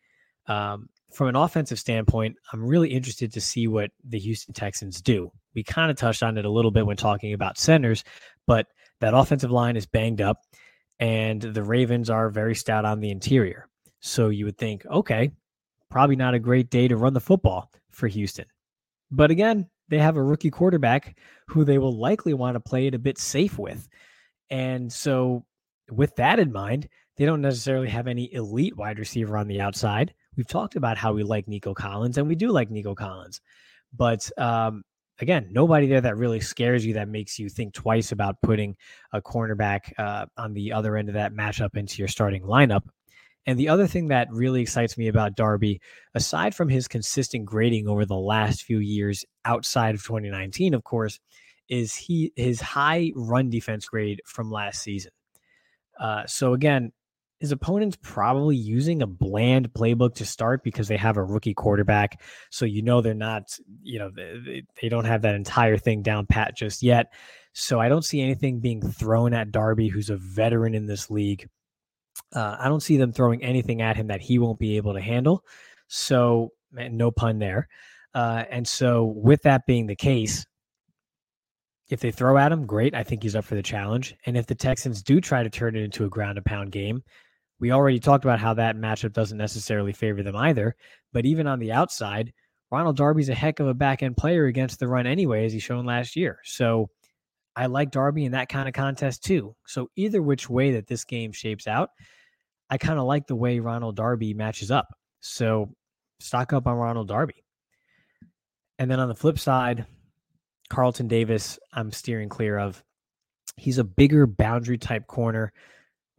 Um, 0.47 0.89
from 1.13 1.29
an 1.29 1.37
offensive 1.37 1.79
standpoint, 1.79 2.37
I'm 2.53 2.65
really 2.65 2.91
interested 2.91 3.33
to 3.33 3.41
see 3.41 3.69
what 3.69 3.91
the 4.05 4.19
Houston 4.19 4.55
Texans 4.55 5.01
do. 5.01 5.31
We 5.55 5.63
kind 5.63 5.91
of 5.91 5.97
touched 5.97 6.23
on 6.23 6.39
it 6.39 6.45
a 6.45 6.51
little 6.51 6.71
bit 6.71 6.87
when 6.87 6.97
talking 6.97 7.33
about 7.33 7.59
centers, 7.59 8.05
but 8.47 8.67
that 9.01 9.15
offensive 9.15 9.51
line 9.51 9.77
is 9.77 9.87
banged 9.87 10.21
up 10.21 10.43
and 11.01 11.43
the 11.43 11.65
Ravens 11.65 12.09
are 12.09 12.31
very 12.31 12.55
stout 12.55 12.85
on 12.85 13.01
the 13.01 13.11
interior. 13.11 13.69
So 13.99 14.29
you 14.29 14.45
would 14.45 14.59
think, 14.59 14.87
okay, 14.87 15.33
probably 15.91 16.17
not 16.17 16.35
a 16.35 16.39
great 16.39 16.71
day 16.71 16.87
to 16.87 16.97
run 16.97 17.15
the 17.15 17.21
football 17.21 17.73
for 17.91 18.07
Houston. 18.07 18.47
But 19.11 19.33
again, 19.33 19.69
they 19.89 19.99
have 19.99 20.17
a 20.17 20.23
rookie 20.23 20.51
quarterback 20.51 21.19
who 21.49 21.65
they 21.65 21.79
will 21.79 21.99
likely 21.99 22.35
want 22.35 22.55
to 22.55 22.61
play 22.61 22.87
it 22.87 22.95
a 22.95 22.99
bit 22.99 23.19
safe 23.19 23.59
with. 23.59 23.89
And 24.49 24.93
so, 24.93 25.45
with 25.91 26.15
that 26.17 26.39
in 26.39 26.53
mind, 26.53 26.89
they 27.17 27.27
don't 27.27 27.41
necessarily 27.41 27.89
have 27.89 28.07
any 28.07 28.33
elite 28.33 28.77
wide 28.77 29.01
receiver 29.01 29.37
on 29.37 29.49
the 29.49 29.61
outside 29.61 30.15
we've 30.37 30.47
talked 30.47 30.77
about 30.77 30.97
how 30.97 31.13
we 31.13 31.23
like 31.23 31.49
Nico 31.49 31.75
Collins, 31.75 32.19
and 32.19 32.27
we 32.27 32.35
do 32.35 32.51
like 32.51 32.71
Nico 32.71 32.95
Collins. 32.95 33.41
But 33.93 34.31
um, 34.39 34.85
again, 35.21 35.49
nobody 35.51 35.87
there 35.87 36.01
that 36.01 36.17
really 36.17 36.41
scares 36.41 36.85
you 36.85 36.95
that 36.95 37.09
makes 37.09 37.39
you 37.39 37.49
think 37.49 37.75
twice 37.75 38.13
about 38.13 38.41
putting 38.43 38.77
a 39.13 39.21
cornerback 39.21 39.93
uh, 39.99 40.27
on 40.37 40.55
the 40.55 40.73
other 40.73 40.97
end 40.97 41.09
of 41.09 41.15
that 41.15 41.33
matchup 41.33 41.77
into 41.77 41.99
your 41.99 42.09
starting 42.09 42.43
lineup. 42.43 42.83
And 43.47 43.59
the 43.59 43.69
other 43.69 43.87
thing 43.87 44.09
that 44.09 44.29
really 44.31 44.61
excites 44.61 44.99
me 44.99 45.09
about 45.09 45.35
Darby, 45.35 45.81
aside 46.15 46.55
from 46.55 46.69
his 46.69 46.89
consistent 46.89 47.47
grading 47.47 47.89
over 47.89 48.05
the 48.05 48.17
last 48.17 48.63
few 48.63 48.79
years 48.79 49.25
outside 49.45 49.95
of 49.95 50.03
2019, 50.03 50.75
of 50.75 50.85
course, 50.85 51.19
is 51.69 51.95
he 51.95 52.33
his 52.37 52.61
high 52.61 53.13
run 53.15 53.49
defense 53.49 53.87
grade 53.87 54.21
from 54.27 54.51
last 54.51 54.83
season. 54.83 55.13
Uh, 55.99 56.27
so 56.27 56.53
again, 56.53 56.93
his 57.41 57.53
opponent's 57.53 57.97
probably 58.03 58.57
using 58.57 59.01
a 59.01 59.07
bland 59.07 59.73
playbook 59.73 60.15
to 60.17 60.27
start 60.27 60.63
because 60.63 60.89
they 60.89 60.99
have 60.99 61.17
a 61.17 61.25
rookie 61.25 61.55
quarterback. 61.55 62.21
So 62.51 62.67
you 62.67 62.83
know 62.83 63.01
they're 63.01 63.15
not, 63.15 63.59
you 63.83 63.99
know, 63.99 64.11
they, 64.15 64.63
they 64.81 64.89
don't 64.91 65.07
have 65.07 65.23
that 65.23 65.35
entire 65.35 65.79
thing 65.79 66.03
down 66.03 66.27
pat 66.27 66.55
just 66.55 66.83
yet. 66.83 67.13
So 67.55 67.81
I 67.81 67.89
don't 67.89 68.05
see 68.05 68.21
anything 68.21 68.61
being 68.61 68.83
thrown 68.83 69.33
at 69.33 69.53
Darby, 69.53 69.89
who's 69.89 70.11
a 70.11 70.19
veteran 70.19 70.75
in 70.75 70.87
this 70.87 71.11
league. 71.11 71.49
Uh, 72.35 72.57
I 72.61 72.69
don't 72.69 72.83
see 72.83 72.99
them 72.99 73.13
throwing 73.13 73.43
anything 73.43 73.81
at 73.81 73.97
him 73.97 74.09
that 74.09 74.21
he 74.21 74.39
won't 74.39 74.59
be 74.59 74.77
able 74.77 74.93
to 74.93 75.01
handle. 75.01 75.43
So 75.89 76.51
no 76.73 77.11
pun 77.11 77.39
there. 77.39 77.69
Uh, 78.15 78.45
and 78.51 78.69
so 78.69 79.05
with 79.05 79.43
that 79.43 79.67
being 79.67 79.87
the 79.87 79.97
case, 79.97 80.45
if 81.89 82.01
they 82.01 82.11
throw 82.11 82.37
at 82.37 82.53
him, 82.53 82.67
great. 82.67 82.95
I 82.95 83.03
think 83.03 83.23
he's 83.23 83.35
up 83.35 83.45
for 83.45 83.57
the 83.57 83.63
challenge. 83.63 84.15
And 84.27 84.37
if 84.37 84.47
the 84.47 84.55
Texans 84.55 85.03
do 85.03 85.21
try 85.21 85.43
to 85.43 85.51
turn 85.51 85.75
it 85.75 85.83
into 85.83 86.05
a 86.05 86.09
ground 86.09 86.39
and 86.39 86.45
pound 86.45 86.71
game, 86.71 87.03
we 87.61 87.73
already 87.73 88.01
talked 88.01 88.25
about 88.25 88.41
how 88.41 88.55
that 88.55 88.77
matchup 88.77 89.13
doesn't 89.13 89.39
necessarily 89.39 89.93
favor 89.93 90.23
them 90.23 90.37
either. 90.37 90.75
But 91.13 91.27
even 91.27 91.47
on 91.47 91.59
the 91.59 91.73
outside, 91.73 92.33
Ronald 92.71 92.97
Darby's 92.97 93.29
a 93.29 93.35
heck 93.35 93.61
of 93.61 93.67
a 93.67 93.75
back 93.75 94.03
end 94.03 94.17
player 94.17 94.47
against 94.47 94.81
the 94.81 94.89
run 94.89 95.07
anyway, 95.07 95.45
as 95.45 95.53
he's 95.53 95.63
shown 95.63 95.85
last 95.85 96.17
year. 96.17 96.39
So 96.45 96.89
I 97.55 97.67
like 97.67 97.91
Darby 97.91 98.25
in 98.25 98.33
that 98.33 98.49
kind 98.49 98.69
of 98.69 98.75
contest 98.75 99.25
too. 99.25 99.55
So 99.67 99.91
either 99.97 100.23
which 100.23 100.49
way 100.49 100.73
that 100.73 100.87
this 100.87 101.05
game 101.05 101.33
shapes 101.33 101.67
out, 101.67 101.91
I 102.71 102.79
kind 102.79 102.99
of 102.99 103.05
like 103.05 103.27
the 103.27 103.37
way 103.37 103.59
Ronald 103.59 103.97
Darby 103.97 104.35
matches 104.35 104.71
up. 104.71 104.89
So 105.21 105.75
stock 106.21 106.53
up 106.53 106.67
on 106.67 106.77
Ronald 106.77 107.09
Darby. 107.09 107.45
And 108.79 108.91
then 108.91 109.01
on 109.01 109.09
the 109.09 109.15
flip 109.15 109.39
side, 109.39 109.85
Carlton 110.71 111.09
Davis, 111.09 111.59
I'm 111.73 111.93
steering 111.93 112.29
clear 112.29 112.59
of. 112.59 112.83
He's 113.57 113.79
a 113.79 113.85
bigger 113.85 114.27
boundary 114.27 114.79
type 114.79 115.07
corner 115.07 115.53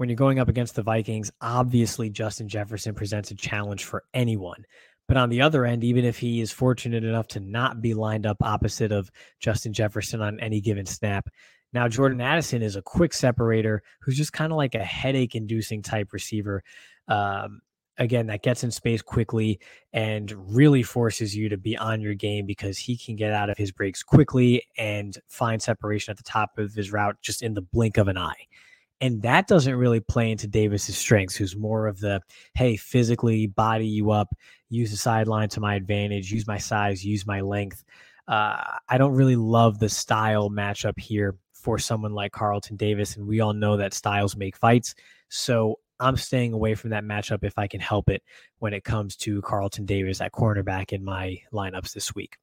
when 0.02 0.10
you're 0.10 0.16
going 0.16 0.40
up 0.40 0.50
against 0.50 0.74
the 0.74 0.82
Vikings, 0.82 1.30
obviously 1.42 2.10
Justin 2.10 2.48
Jefferson 2.48 2.96
presents 2.96 3.30
a 3.30 3.36
challenge 3.36 3.84
for 3.84 4.04
anyone. 4.16 4.66
But 5.08 5.18
on 5.18 5.30
the 5.30 5.44
other 5.44 5.64
end, 5.64 5.84
even 5.84 6.06
if 6.06 6.18
he 6.18 6.42
is 6.42 6.52
fortunate 6.52 7.04
enough 7.04 7.28
to 7.28 7.40
not 7.40 7.84
be 7.84 7.94
lined 7.94 8.26
up 8.26 8.38
opposite 8.42 8.92
of 8.92 9.12
Justin 9.40 9.74
Jefferson 9.74 10.20
on 10.20 10.40
any 10.40 10.60
given 10.60 10.88
snap, 10.88 11.30
now 11.72 11.88
Jordan 11.88 12.20
Addison 12.20 12.64
is 12.64 12.76
a 12.76 12.82
quick 12.82 13.14
separator 13.14 13.84
who's 14.00 14.18
just 14.18 14.34
kind 14.34 14.52
of 14.52 14.58
like 14.58 14.74
a 14.74 14.84
headache 14.84 15.36
inducing 15.36 15.84
type 15.84 16.14
receiver. 16.14 16.64
Um, 17.08 17.62
again, 18.00 18.26
that 18.26 18.42
gets 18.42 18.64
in 18.64 18.72
space 18.72 19.04
quickly 19.04 19.60
and 19.94 20.34
really 20.52 20.82
forces 20.82 21.36
you 21.36 21.48
to 21.50 21.58
be 21.58 21.78
on 21.78 22.02
your 22.02 22.16
game 22.16 22.48
because 22.48 22.80
he 22.80 22.98
can 22.98 23.16
get 23.16 23.34
out 23.34 23.52
of 23.52 23.58
his 23.60 23.72
breaks 23.72 24.02
quickly 24.02 24.64
and 24.80 25.16
find 25.28 25.62
separation 25.62 26.10
at 26.10 26.18
the 26.18 26.24
top 26.24 26.58
of 26.58 26.74
his 26.74 26.92
route 26.92 27.18
just 27.22 27.44
in 27.44 27.54
the 27.54 27.62
blink 27.62 27.98
of 27.98 28.08
an 28.08 28.18
eye. 28.18 28.48
And 29.02 29.22
that 29.24 29.48
doesn't 29.48 29.76
really 29.76 30.00
play 30.00 30.32
into 30.32 30.48
Davis's 30.48 30.96
strengths, 30.96 31.36
who's 31.36 31.56
more 31.56 31.88
of 31.88 32.00
the 32.00 32.22
hey, 32.54 32.78
physically 32.78 33.48
body 33.48 33.88
you 33.88 34.12
up, 34.12 34.30
use 34.70 34.92
the 34.92 34.98
sideline 34.98 35.50
to 35.50 35.60
my 35.60 35.76
advantage, 35.76 36.32
use 36.32 36.48
my 36.48 36.60
size, 36.60 37.04
use 37.04 37.26
my 37.26 37.42
length. 37.42 37.84
Uh, 38.28 38.78
I 38.88 38.98
don't 39.00 39.14
really 39.14 39.36
love 39.36 39.80
the 39.80 39.90
style 39.90 40.52
matchup 40.52 41.00
here 41.00 41.36
for 41.54 41.80
someone 41.80 42.14
like 42.14 42.32
Carlton 42.32 42.78
Davis. 42.78 43.18
And 43.18 43.28
we 43.28 43.40
all 43.40 43.54
know 43.54 43.76
that 43.78 43.94
styles 43.96 44.36
make 44.38 44.56
fights. 44.56 44.94
So 45.30 45.80
I'm 46.00 46.18
staying 46.18 46.54
away 46.54 46.76
from 46.76 46.92
that 46.92 47.04
matchup 47.04 47.44
if 47.44 47.58
I 47.58 47.68
can 47.68 47.80
help 47.80 48.10
it 48.10 48.24
when 48.60 48.74
it 48.74 48.84
comes 48.84 49.16
to 49.18 49.42
Carlton 49.42 49.86
Davis 49.86 50.22
at 50.22 50.32
cornerback 50.32 50.92
in 50.92 51.04
my 51.04 51.40
lineups 51.52 51.94
this 51.94 52.14
week. 52.14 52.38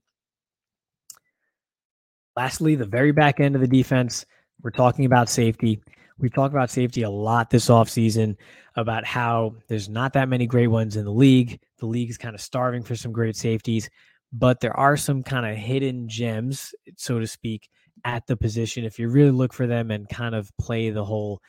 Lastly, 2.36 2.76
the 2.76 2.84
very 2.84 3.12
back 3.12 3.40
end 3.40 3.56
of 3.56 3.60
the 3.60 3.66
defense, 3.66 4.24
we're 4.62 4.70
talking 4.70 5.04
about 5.04 5.28
safety. 5.28 5.80
We've 6.18 6.32
talked 6.32 6.52
about 6.52 6.70
safety 6.70 7.02
a 7.02 7.10
lot 7.10 7.50
this 7.50 7.68
offseason 7.68 8.36
about 8.74 9.04
how 9.04 9.54
there's 9.68 9.88
not 9.88 10.12
that 10.14 10.28
many 10.28 10.46
great 10.46 10.66
ones 10.66 10.96
in 10.96 11.04
the 11.04 11.12
league. 11.12 11.60
The 11.78 11.86
league 11.86 12.10
is 12.10 12.18
kind 12.18 12.34
of 12.34 12.40
starving 12.40 12.82
for 12.82 12.96
some 12.96 13.12
great 13.12 13.36
safeties, 13.36 13.88
but 14.32 14.60
there 14.60 14.76
are 14.76 14.96
some 14.96 15.22
kind 15.22 15.46
of 15.46 15.56
hidden 15.56 16.08
gems, 16.08 16.74
so 16.96 17.20
to 17.20 17.26
speak, 17.26 17.68
at 18.04 18.26
the 18.26 18.36
position 18.36 18.84
if 18.84 18.98
you 18.98 19.08
really 19.08 19.30
look 19.30 19.52
for 19.52 19.66
them 19.66 19.90
and 19.90 20.08
kind 20.08 20.34
of 20.34 20.50
play 20.58 20.90
the 20.90 21.04
whole 21.04 21.40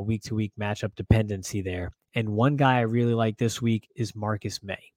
week 0.00 0.22
to 0.22 0.34
week 0.34 0.52
matchup 0.60 0.94
dependency 0.96 1.62
there. 1.62 1.92
And 2.14 2.30
one 2.30 2.56
guy 2.56 2.78
I 2.78 2.82
really 2.82 3.14
like 3.14 3.38
this 3.38 3.60
week 3.60 3.88
is 3.94 4.16
Marcus 4.16 4.62
Maye. 4.62 4.92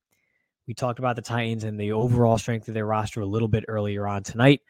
We 0.67 0.73
talked 0.73 0.99
about 0.99 1.15
the 1.15 1.21
Titans 1.21 1.63
and 1.63 1.79
the 1.79 1.91
overall 1.91 2.37
strength 2.37 2.67
of 2.67 2.73
their 2.73 2.85
roster 2.85 3.21
a 3.21 3.25
little 3.25 3.47
bit 3.47 3.65
earlier 3.67 4.07
on 4.07 4.23
tonight. 4.23 4.61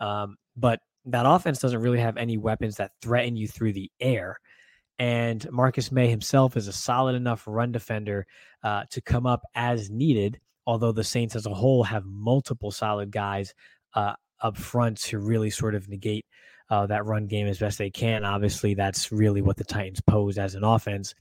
Um, 0.00 0.36
but 0.56 0.80
that 1.06 1.26
offense 1.26 1.60
doesn't 1.60 1.80
really 1.80 2.00
have 2.00 2.16
any 2.16 2.36
weapons 2.36 2.76
that 2.76 2.92
threaten 3.00 3.36
you 3.36 3.48
through 3.48 3.72
the 3.72 3.90
air. 4.00 4.38
And 4.98 5.46
Marcus 5.50 5.92
Maye 5.92 6.08
himself 6.08 6.56
is 6.56 6.68
a 6.68 6.72
solid 6.72 7.14
enough 7.14 7.44
run 7.46 7.70
defender 7.72 8.26
uh, 8.62 8.84
to 8.90 9.00
come 9.00 9.26
up 9.26 9.42
as 9.54 9.90
needed. 9.90 10.40
Although 10.66 10.92
the 10.92 11.04
Saints 11.04 11.36
as 11.36 11.46
a 11.46 11.54
whole 11.54 11.84
have 11.84 12.04
multiple 12.04 12.72
solid 12.72 13.12
guys 13.12 13.54
uh, 13.94 14.14
up 14.40 14.56
front 14.56 14.98
to 15.02 15.18
really 15.18 15.50
sort 15.50 15.74
of 15.74 15.88
negate 15.88 16.26
uh, 16.70 16.86
that 16.86 17.04
run 17.06 17.26
game 17.26 17.46
as 17.46 17.58
best 17.58 17.78
they 17.78 17.90
can. 17.90 18.24
Obviously, 18.24 18.74
that's 18.74 19.12
really 19.12 19.42
what 19.42 19.56
the 19.56 19.64
Titans 19.64 20.00
pose 20.00 20.38
as 20.38 20.54
an 20.54 20.64
offense 20.64 21.14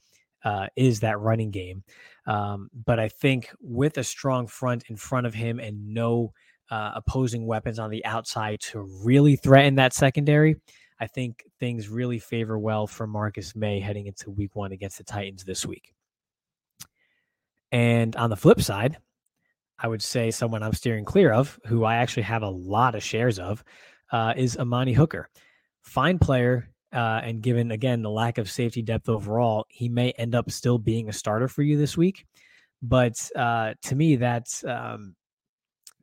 uh, 0.43 0.67
is 0.75 1.01
that 1.01 1.19
running 1.19 1.51
game. 1.51 1.83
Um, 2.27 2.69
but 2.85 2.99
I 2.99 3.09
think 3.09 3.51
with 3.59 3.97
a 3.97 4.03
strong 4.03 4.47
front 4.47 4.85
in 4.89 4.95
front 4.95 5.27
of 5.27 5.33
him 5.33 5.59
and 5.59 5.93
no 5.93 6.33
uh, 6.69 6.91
opposing 6.95 7.45
weapons 7.45 7.79
on 7.79 7.89
the 7.89 8.03
outside 8.05 8.59
to 8.59 8.81
really 9.03 9.35
threaten 9.35 9.75
that 9.75 9.93
secondary, 9.93 10.55
I 10.99 11.07
think 11.07 11.43
things 11.59 11.89
really 11.89 12.19
favor 12.19 12.57
well 12.57 12.87
for 12.87 13.05
Marcus 13.07 13.55
Maye 13.55 13.79
heading 13.79 14.07
into 14.07 14.31
week 14.31 14.55
one 14.55 14.71
against 14.71 14.97
the 14.97 15.03
Titans 15.03 15.43
this 15.43 15.65
week. 15.65 15.93
And 17.71 18.15
on 18.15 18.29
the 18.29 18.37
flip 18.37 18.61
side, 18.61 18.97
I 19.77 19.87
would 19.87 20.01
say 20.01 20.31
someone 20.31 20.63
I'm 20.63 20.73
steering 20.73 21.03
clear 21.03 21.33
of, 21.33 21.59
who 21.65 21.83
I 21.83 21.95
actually 21.95 22.23
have 22.23 22.43
a 22.43 22.49
lot 22.49 22.95
of 22.95 23.03
shares 23.03 23.39
of, 23.39 23.63
uh, 24.11 24.33
is 24.37 24.57
Amani 24.57 24.93
Hooker. 24.93 25.29
Fine 25.81 26.19
player, 26.19 26.69
uh, 26.93 27.19
and 27.23 27.41
given 27.41 27.71
again 27.71 28.01
the 28.01 28.09
lack 28.09 28.37
of 28.37 28.49
safety 28.49 28.81
depth 28.81 29.09
overall, 29.09 29.65
he 29.67 29.89
may 29.89 30.11
end 30.11 30.33
up 30.33 30.49
still 30.49 30.77
being 30.77 31.09
a 31.09 31.13
starter 31.13 31.49
for 31.49 31.61
you 31.61 31.77
this 31.77 31.97
week. 31.97 32.25
But 32.81 33.29
uh, 33.35 33.73
to 33.83 33.95
me, 33.95 34.15
that's 34.15 34.63
um, 34.63 35.15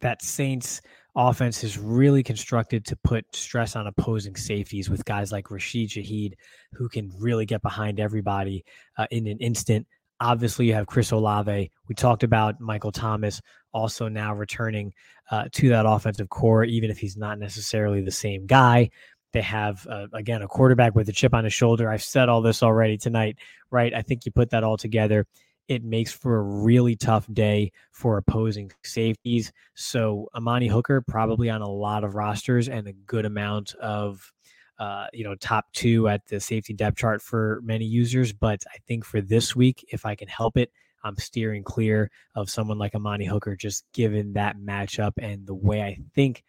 that 0.03 0.23
Saints 0.23 0.81
offense 1.17 1.62
is 1.65 1.79
really 1.79 2.23
constructed 2.23 2.85
to 2.87 2.97
put 3.05 3.25
stress 3.35 3.77
on 3.77 3.87
opposing 3.87 4.37
safeties 4.37 4.88
with 4.88 5.05
guys 5.05 5.33
like 5.33 5.51
Rashid 5.51 5.91
Shaheed, 5.91 6.35
who 6.73 6.88
can 6.88 7.11
really 7.19 7.47
get 7.47 7.62
behind 7.62 8.01
everybody 8.01 8.65
uh, 8.97 9.07
in 9.11 9.27
an 9.27 9.38
instant. 9.38 9.87
Obviously, 10.21 10.67
you 10.67 10.75
have 10.75 10.87
Chris 10.87 11.11
Olave. 11.11 11.71
We 11.88 11.95
talked 11.95 12.23
about 12.23 12.61
Michael 12.61 12.93
Thomas 12.93 13.41
also 13.73 14.09
now 14.09 14.35
returning 14.35 14.93
uh, 15.31 15.45
to 15.53 15.71
that 15.71 15.87
offensive 15.87 16.29
core, 16.29 16.65
even 16.65 16.91
if 16.91 16.99
he's 16.99 17.17
not 17.17 17.38
necessarily 17.38 18.03
the 18.03 18.11
same 18.11 18.47
guy. 18.47 18.91
They 19.33 19.43
have, 19.43 19.87
uh, 19.91 20.07
again, 20.12 20.43
a 20.43 20.49
quarterback 20.49 20.95
with 20.95 21.09
a 21.09 21.12
chip 21.12 21.35
on 21.35 21.45
his 21.45 21.55
shoulder. 21.55 21.91
I've 21.91 22.03
said 22.03 22.29
all 22.29 22.43
this 22.43 22.62
already 22.62 22.99
tonight, 22.99 23.38
right? 23.71 23.93
I 23.95 24.03
think 24.03 24.27
you 24.27 24.33
put 24.33 24.51
that 24.51 24.62
all 24.62 24.77
together 24.77 25.27
it 25.68 25.85
makes 25.85 26.12
for 26.12 26.37
a 26.37 26.42
really 26.42 26.96
tough 26.96 27.27
day 27.33 27.72
for 27.90 28.18
opposing 28.18 28.72
safeties. 28.83 29.53
So 29.75 30.29
Amani 30.35 30.68
Hooker 30.68 31.01
probably 31.01 31.51
on 31.51 31.62
a 31.62 31.68
lot 31.68 32.05
of 32.05 32.14
rosters 32.14 32.68
and 32.68 32.87
a 32.87 32.92
good 32.92 33.25
amount 33.25 33.75
of 33.77 34.33
uh, 34.79 35.07
you 35.12 35.22
know 35.22 35.35
top 35.37 35.66
two 35.72 36.09
at 36.09 36.27
the 36.27 36.40
safety 36.40 36.72
depth 36.72 36.96
chart 36.96 37.22
for 37.22 37.61
many 37.62 37.85
users. 37.85 38.33
But 38.33 38.64
I 38.72 38.79
think 38.87 39.05
for 39.05 39.20
this 39.20 39.55
week, 39.55 39.85
if 39.92 40.05
I 40.05 40.14
can 40.14 40.29
help 40.29 40.57
it, 40.57 40.70
I'm 41.05 41.16
steering 41.16 41.64
clear 41.64 42.11
of 42.35 42.51
someone 42.51 42.79
like 42.79 42.94
Amani 42.94 43.27
Hooker, 43.27 43.57
just 43.57 43.85
given 43.92 44.35
that 44.35 44.57
matchup 44.59 45.12
and 45.18 45.46
the 45.46 45.55
way 45.55 45.83
I 45.83 45.98
think 46.14 46.44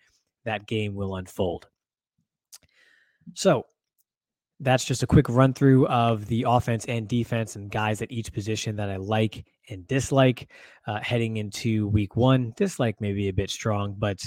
that 0.45 0.67
game 0.67 0.95
will 0.95 1.15
unfold. 1.15 1.67
So 3.33 3.65
that's 4.59 4.85
just 4.85 5.03
a 5.03 5.07
quick 5.07 5.27
run 5.29 5.53
through 5.53 5.87
of 5.87 6.25
the 6.27 6.45
offense 6.47 6.85
and 6.85 7.07
defense 7.07 7.55
and 7.55 7.71
guys 7.71 8.01
at 8.01 8.11
each 8.11 8.31
position 8.31 8.75
that 8.77 8.89
I 8.89 8.97
like 8.97 9.45
and 9.69 9.87
dislike 9.87 10.49
uh, 10.87 10.99
heading 11.01 11.37
into 11.37 11.87
week 11.87 12.15
one. 12.15 12.53
Dislike 12.55 13.01
maybe 13.01 13.27
a 13.27 13.33
bit 13.33 13.49
strong, 13.49 13.95
but 13.97 14.23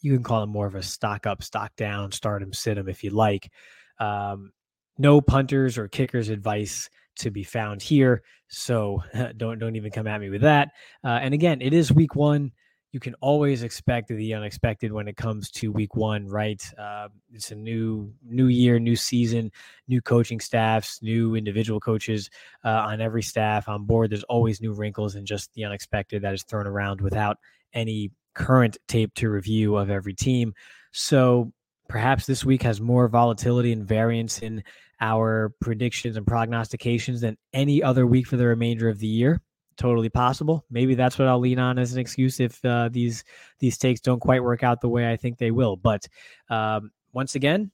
you 0.00 0.14
can 0.14 0.22
call 0.22 0.42
it 0.42 0.46
more 0.46 0.66
of 0.66 0.74
a 0.74 0.82
stock 0.82 1.26
up, 1.26 1.42
stock 1.42 1.74
down, 1.76 2.12
start 2.12 2.42
him, 2.42 2.52
sit 2.52 2.78
him 2.78 2.88
if 2.88 3.02
you 3.02 3.10
like. 3.10 3.50
Um, 3.98 4.52
no 4.98 5.20
punters 5.20 5.76
or 5.78 5.88
kickers 5.88 6.28
advice 6.28 6.88
to 7.16 7.30
be 7.30 7.42
found 7.42 7.82
here, 7.82 8.22
so 8.48 9.02
don't 9.36 9.58
don't 9.58 9.76
even 9.76 9.90
come 9.90 10.06
at 10.06 10.20
me 10.20 10.30
with 10.30 10.42
that. 10.42 10.70
Uh, 11.02 11.18
and 11.20 11.34
again, 11.34 11.60
it 11.60 11.72
is 11.72 11.92
week 11.92 12.14
one 12.14 12.52
you 12.94 13.00
can 13.00 13.14
always 13.14 13.64
expect 13.64 14.06
the 14.06 14.34
unexpected 14.34 14.92
when 14.92 15.08
it 15.08 15.16
comes 15.16 15.50
to 15.50 15.72
week 15.72 15.96
one, 15.96 16.28
right? 16.28 16.62
Uh, 16.78 17.08
it's 17.32 17.50
a 17.50 17.54
new 17.56 18.14
new 18.24 18.46
year, 18.46 18.78
new 18.78 18.94
season, 18.94 19.50
new 19.88 20.00
coaching 20.00 20.38
staffs, 20.38 21.02
new 21.02 21.34
individual 21.34 21.80
coaches 21.80 22.30
uh, 22.64 22.68
on 22.68 23.00
every 23.00 23.22
staff 23.22 23.68
on 23.68 23.84
board. 23.84 24.10
There's 24.10 24.22
always 24.22 24.60
new 24.60 24.72
wrinkles 24.72 25.16
and 25.16 25.26
just 25.26 25.52
the 25.54 25.64
unexpected 25.64 26.22
that 26.22 26.34
is 26.34 26.44
thrown 26.44 26.68
around 26.68 27.00
without 27.00 27.38
any 27.72 28.12
current 28.32 28.76
tape 28.86 29.12
to 29.14 29.28
review 29.28 29.74
of 29.74 29.90
every 29.90 30.14
team. 30.14 30.54
So 30.92 31.52
perhaps 31.88 32.26
this 32.26 32.44
week 32.44 32.62
has 32.62 32.80
more 32.80 33.08
volatility 33.08 33.72
and 33.72 33.84
variance 33.84 34.38
in 34.38 34.62
our 35.00 35.52
predictions 35.60 36.16
and 36.16 36.24
prognostications 36.24 37.22
than 37.22 37.38
any 37.52 37.82
other 37.82 38.06
week 38.06 38.28
for 38.28 38.36
the 38.36 38.46
remainder 38.46 38.88
of 38.88 39.00
the 39.00 39.08
year 39.08 39.40
totally 39.76 40.08
possible. 40.08 40.64
Maybe 40.70 40.94
that's 40.94 41.18
what 41.18 41.28
I'll 41.28 41.38
lean 41.38 41.58
on 41.58 41.78
as 41.78 41.92
an 41.92 41.98
excuse 41.98 42.40
if 42.40 42.64
uh, 42.64 42.88
these 42.90 43.24
these 43.58 43.78
takes 43.78 44.00
don't 44.00 44.20
quite 44.20 44.42
work 44.42 44.62
out 44.62 44.80
the 44.80 44.88
way 44.88 45.10
I 45.10 45.16
think 45.16 45.38
they 45.38 45.50
will. 45.50 45.76
But 45.76 46.06
um, 46.48 46.90
once 47.12 47.34
again, 47.34 47.70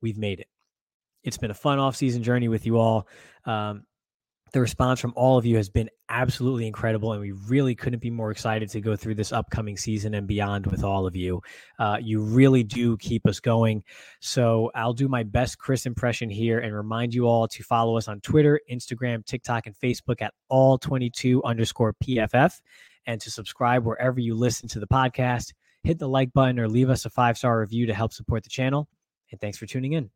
we've 0.00 0.18
made 0.18 0.40
it. 0.40 0.48
It's 1.24 1.38
been 1.38 1.50
a 1.50 1.54
fun 1.54 1.78
off-season 1.78 2.22
journey 2.22 2.48
with 2.48 2.64
you 2.64 2.78
all. 2.78 3.08
Um, 3.44 3.84
the 4.52 4.60
response 4.60 5.00
from 5.00 5.12
all 5.16 5.38
of 5.38 5.44
you 5.44 5.56
has 5.56 5.68
been 5.68 5.90
absolutely 6.08 6.66
incredible, 6.66 7.12
and 7.12 7.20
we 7.20 7.32
really 7.32 7.74
couldn't 7.74 8.00
be 8.00 8.10
more 8.10 8.30
excited 8.30 8.68
to 8.70 8.80
go 8.80 8.96
through 8.96 9.14
this 9.14 9.32
upcoming 9.32 9.76
season 9.76 10.14
and 10.14 10.26
beyond 10.26 10.66
with 10.66 10.84
all 10.84 11.06
of 11.06 11.16
you. 11.16 11.42
Uh, 11.78 11.98
you 12.00 12.20
really 12.20 12.62
do 12.62 12.96
keep 12.98 13.26
us 13.26 13.40
going. 13.40 13.82
So 14.20 14.70
I'll 14.74 14.92
do 14.92 15.08
my 15.08 15.22
best 15.22 15.58
Chris 15.58 15.86
impression 15.86 16.30
here 16.30 16.60
and 16.60 16.74
remind 16.74 17.14
you 17.14 17.26
all 17.26 17.48
to 17.48 17.62
follow 17.62 17.96
us 17.96 18.08
on 18.08 18.20
Twitter, 18.20 18.60
Instagram, 18.70 19.24
TikTok, 19.24 19.66
and 19.66 19.76
Facebook 19.76 20.22
at 20.22 20.34
all22 20.50 21.42
underscore 21.44 21.94
PFF, 22.04 22.60
and 23.06 23.20
to 23.20 23.30
subscribe 23.30 23.84
wherever 23.84 24.20
you 24.20 24.34
listen 24.34 24.68
to 24.68 24.80
the 24.80 24.86
podcast. 24.86 25.52
Hit 25.82 25.98
the 25.98 26.08
like 26.08 26.32
button 26.32 26.58
or 26.58 26.68
leave 26.68 26.90
us 26.90 27.04
a 27.04 27.10
five 27.10 27.38
star 27.38 27.60
review 27.60 27.86
to 27.86 27.94
help 27.94 28.12
support 28.12 28.42
the 28.42 28.50
channel. 28.50 28.88
And 29.30 29.40
thanks 29.40 29.58
for 29.58 29.66
tuning 29.66 29.92
in. 29.92 30.10